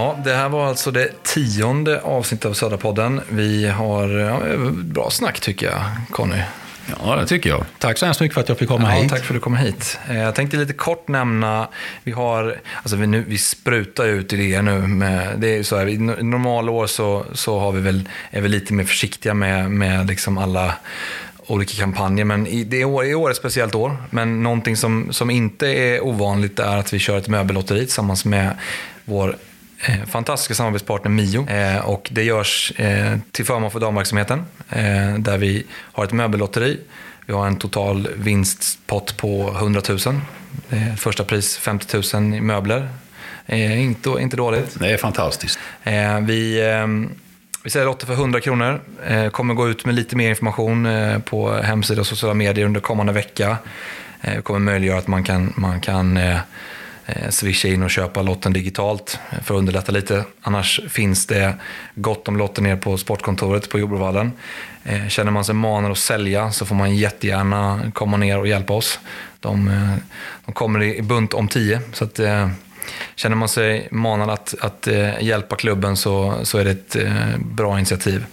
Ja, 0.00 0.16
det 0.24 0.34
här 0.34 0.48
var 0.48 0.66
alltså 0.66 0.90
det 0.90 1.22
tionde 1.22 2.00
avsnittet 2.00 2.44
av 2.44 2.52
Södra-podden. 2.52 3.20
Vi 3.28 3.68
har 3.68 4.08
ja, 4.08 4.40
bra 4.72 5.10
snack 5.10 5.40
tycker 5.40 5.66
jag, 5.66 5.80
Conny. 6.10 6.42
Ja, 7.02 7.16
det 7.16 7.26
tycker 7.26 7.50
jag. 7.50 7.64
Tack 7.78 7.98
så 7.98 8.04
hemskt 8.06 8.20
mycket 8.20 8.34
för 8.34 8.40
att 8.40 8.48
jag 8.48 8.58
fick 8.58 8.68
komma 8.68 8.94
ja, 8.94 9.00
hit. 9.00 9.10
Tack 9.10 9.24
för 9.24 9.34
att 9.34 9.36
du 9.36 9.40
kom 9.40 9.56
hit. 9.56 9.98
Eh, 10.08 10.18
jag 10.18 10.34
tänkte 10.34 10.56
lite 10.56 10.72
kort 10.72 11.08
nämna, 11.08 11.68
vi 12.04 12.12
har, 12.12 12.56
alltså 12.76 12.96
vi, 12.96 13.06
nu, 13.06 13.24
vi 13.28 13.38
sprutar 13.38 14.06
ut 14.06 14.32
idéer 14.32 14.62
nu. 14.62 14.78
Med, 14.78 15.38
det 15.38 15.56
är 15.56 15.62
så 15.62 15.76
här, 15.76 15.88
I 15.88 15.98
normala 15.98 16.72
år 16.72 16.86
så, 16.86 17.24
så 17.32 17.58
har 17.58 17.72
vi 17.72 17.80
väl, 17.80 18.08
är 18.30 18.40
vi 18.40 18.48
lite 18.48 18.72
mer 18.72 18.84
försiktiga 18.84 19.34
med, 19.34 19.70
med 19.70 20.06
liksom 20.06 20.38
alla 20.38 20.74
olika 21.46 21.80
kampanjer. 21.80 22.24
Men 22.24 22.46
i, 22.46 22.64
det 22.64 22.84
år, 22.84 23.04
i 23.04 23.14
år 23.14 23.28
är 23.28 23.30
ett 23.30 23.36
speciellt 23.36 23.74
år. 23.74 23.96
Men 24.10 24.42
någonting 24.42 24.76
som, 24.76 25.12
som 25.12 25.30
inte 25.30 25.66
är 25.66 26.04
ovanligt 26.04 26.58
är 26.58 26.76
att 26.76 26.92
vi 26.92 26.98
kör 26.98 27.18
ett 27.18 27.28
möbellotteri 27.28 27.80
tillsammans 27.80 28.24
med 28.24 28.56
vår 29.04 29.36
fantastiska 30.06 30.54
samarbetspartner 30.54 31.10
Mio. 31.10 31.48
Eh, 31.48 31.78
och 31.78 32.08
det 32.12 32.22
görs 32.22 32.72
eh, 32.76 33.18
till 33.32 33.44
förmån 33.44 33.70
för 33.70 33.80
damverksamheten. 33.80 34.44
Eh, 34.70 35.14
där 35.18 35.38
vi 35.38 35.66
har 35.72 36.04
ett 36.04 36.12
möbellotteri. 36.12 36.80
Vi 37.26 37.32
har 37.32 37.46
en 37.46 37.56
total 37.56 38.08
vinstpott 38.16 39.16
på 39.16 39.54
100 39.58 39.82
000. 39.88 39.98
Eh, 40.70 40.94
första 40.96 41.24
pris 41.24 41.56
50 41.56 42.16
000 42.16 42.34
i 42.34 42.40
möbler. 42.40 42.88
Eh, 43.46 43.82
inte, 43.82 44.10
inte 44.10 44.36
dåligt. 44.36 44.80
Det 44.80 44.92
är 44.92 44.96
fantastiskt. 44.96 45.58
Eh, 45.82 46.20
vi, 46.20 46.62
vi 47.64 47.70
säljer 47.70 47.86
lotter 47.86 48.06
för 48.06 48.14
100 48.14 48.40
kronor. 48.40 48.80
kommer 49.30 49.54
gå 49.54 49.68
ut 49.68 49.84
med 49.84 49.94
lite 49.94 50.16
mer 50.16 50.28
information 50.28 50.88
på 51.24 51.52
hemsida 51.52 52.00
och 52.00 52.06
sociala 52.06 52.34
medier 52.34 52.66
under 52.66 52.80
kommande 52.80 53.12
vecka. 53.12 53.56
Det 54.20 54.42
kommer 54.42 54.58
möjliggöra 54.58 54.98
att 54.98 55.08
man 55.08 55.24
kan, 55.24 55.52
man 55.56 55.80
kan 55.80 56.16
Eh, 56.16 56.38
Eh, 57.16 57.30
swisha 57.30 57.68
in 57.68 57.82
och 57.82 57.90
köpa 57.90 58.22
lotten 58.22 58.52
digitalt 58.52 59.18
eh, 59.30 59.40
för 59.42 59.54
att 59.54 59.58
underlätta 59.58 59.92
lite. 59.92 60.24
Annars 60.40 60.80
finns 60.88 61.26
det 61.26 61.54
gott 61.94 62.28
om 62.28 62.36
lotter 62.36 62.62
ner 62.62 62.76
på 62.76 62.98
sportkontoret 62.98 63.70
på 63.70 63.78
Jordbrovallen. 63.78 64.32
Eh, 64.84 65.08
känner 65.08 65.30
man 65.30 65.44
sig 65.44 65.54
manad 65.54 65.90
att 65.90 65.98
sälja 65.98 66.52
så 66.52 66.66
får 66.66 66.74
man 66.74 66.96
jättegärna 66.96 67.90
komma 67.94 68.16
ner 68.16 68.38
och 68.38 68.48
hjälpa 68.48 68.72
oss. 68.72 69.00
De, 69.40 69.70
de 70.44 70.52
kommer 70.52 70.82
i 70.82 71.02
bunt 71.02 71.34
om 71.34 71.48
tio. 71.48 71.80
Så 71.92 72.04
att, 72.04 72.20
känner 73.14 73.36
man 73.36 73.48
sig 73.48 73.88
manad 73.90 74.30
att, 74.30 74.54
att 74.60 74.88
hjälpa 75.20 75.56
klubben 75.56 75.96
så, 75.96 76.34
så 76.42 76.58
är 76.58 76.64
det 76.64 76.70
ett 76.70 76.96
bra 77.38 77.78
initiativ. 77.78 78.24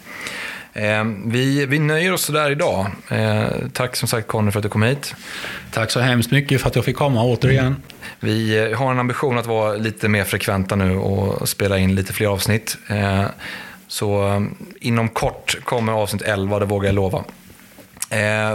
Eh, 0.77 1.03
vi, 1.25 1.65
vi 1.65 1.79
nöjer 1.79 2.13
oss 2.13 2.27
där 2.27 2.51
idag. 2.51 2.87
Eh, 3.09 3.47
tack 3.73 3.95
som 3.95 4.07
sagt 4.07 4.27
Conny 4.27 4.51
för 4.51 4.59
att 4.59 4.63
du 4.63 4.69
kom 4.69 4.83
hit. 4.83 5.15
Tack 5.71 5.91
så 5.91 5.99
hemskt 5.99 6.31
mycket 6.31 6.61
för 6.61 6.67
att 6.67 6.75
jag 6.75 6.85
fick 6.85 6.95
komma 6.95 7.23
återigen. 7.23 7.75
Vi 8.19 8.57
eh, 8.57 8.77
har 8.77 8.91
en 8.91 8.99
ambition 8.99 9.37
att 9.37 9.45
vara 9.45 9.73
lite 9.73 10.07
mer 10.07 10.23
frekventa 10.23 10.75
nu 10.75 10.97
och 10.97 11.49
spela 11.49 11.77
in 11.77 11.95
lite 11.95 12.13
fler 12.13 12.27
avsnitt. 12.27 12.77
Så 13.87 14.45
inom 14.79 15.09
kort 15.09 15.57
kommer 15.63 15.93
avsnitt 15.93 16.21
11, 16.21 16.59
det 16.59 16.65
vågar 16.65 16.87
jag 16.87 16.95
lova. 16.95 17.23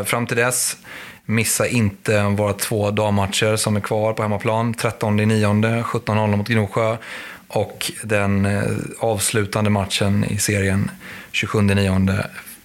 Fram 0.04 0.26
till 0.26 0.36
dess, 0.36 0.76
missa 1.24 1.66
inte 1.66 2.22
våra 2.22 2.52
två 2.52 2.90
dammatcher 2.90 3.56
som 3.56 3.76
är 3.76 3.80
kvar 3.80 4.12
på 4.12 4.22
hemmaplan. 4.22 4.74
13 4.74 5.16
9, 5.16 5.46
17.00 5.46 6.36
mot 6.36 6.48
Gnosjö 6.48 6.96
och 7.52 7.92
den 8.02 8.46
eh, 8.46 8.62
avslutande 9.00 9.70
matchen 9.70 10.24
i 10.24 10.38
serien 10.38 10.90
27.9. 11.32 12.24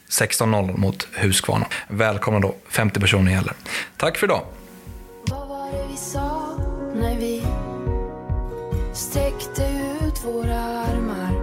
16.00 0.09 0.77
mot 0.77 1.07
Huskvarna. 1.13 1.67
Välkomna 1.87 2.39
då, 2.39 2.55
50 2.69 2.99
personer 2.99 3.31
gäller. 3.31 3.53
Tack 3.97 4.17
för 4.17 4.27
idag. 4.27 4.41
Vad 5.29 5.47
var 5.47 5.71
det 5.71 5.87
vi 5.91 5.97
sa 5.97 6.57
när 6.95 7.15
vi 7.15 7.43
sträckte 8.93 9.81
ut 10.01 10.25
våra 10.25 10.59
armar? 10.59 11.33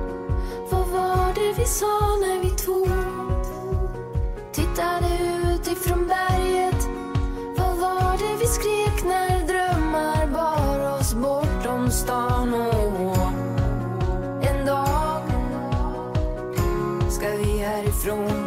Vad 0.70 0.88
var 0.88 1.35
det 1.35 1.54
vi 1.59 1.64
sa 1.64 2.16
när 2.16 2.42
vi 2.42 2.50
två 2.50 2.87
tittade 4.52 5.18
ut 5.54 5.66
ifrån 5.66 6.09
soluppgången 6.09 6.33
좋은 18.04 18.43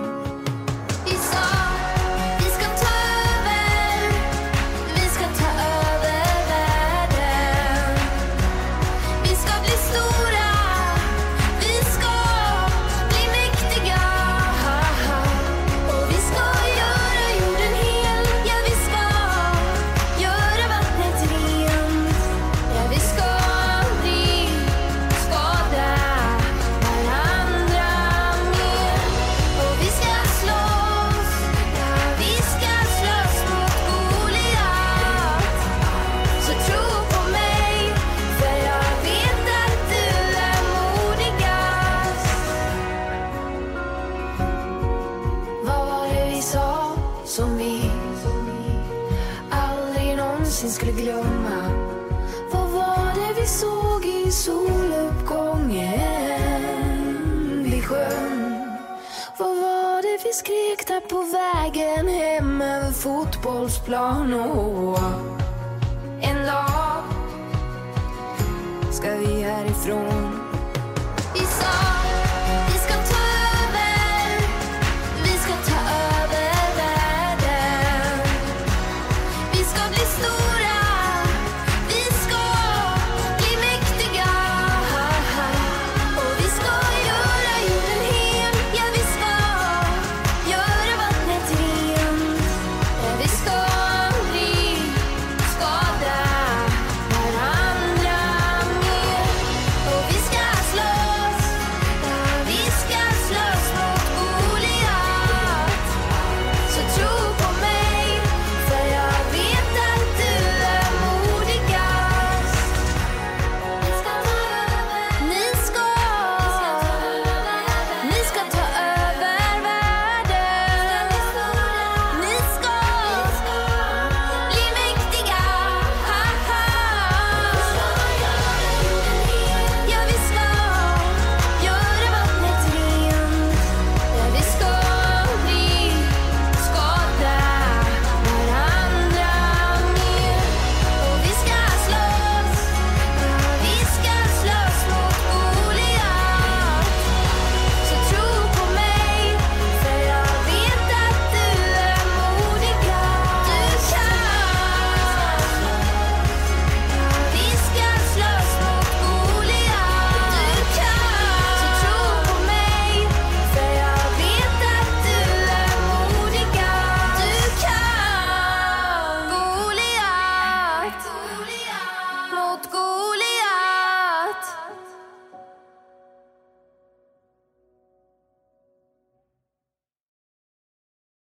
skrek 60.38 60.88
där 60.88 61.00
på 61.00 61.21
vägen 61.21 62.08
hem 62.08 62.62
över 62.62 62.91
fotbollsplan 62.91 64.34
och 64.34 65.00
en 66.21 66.45
dag 66.45 67.04
ska 68.91 69.15
vi 69.15 69.41
härifrån. 69.41 70.37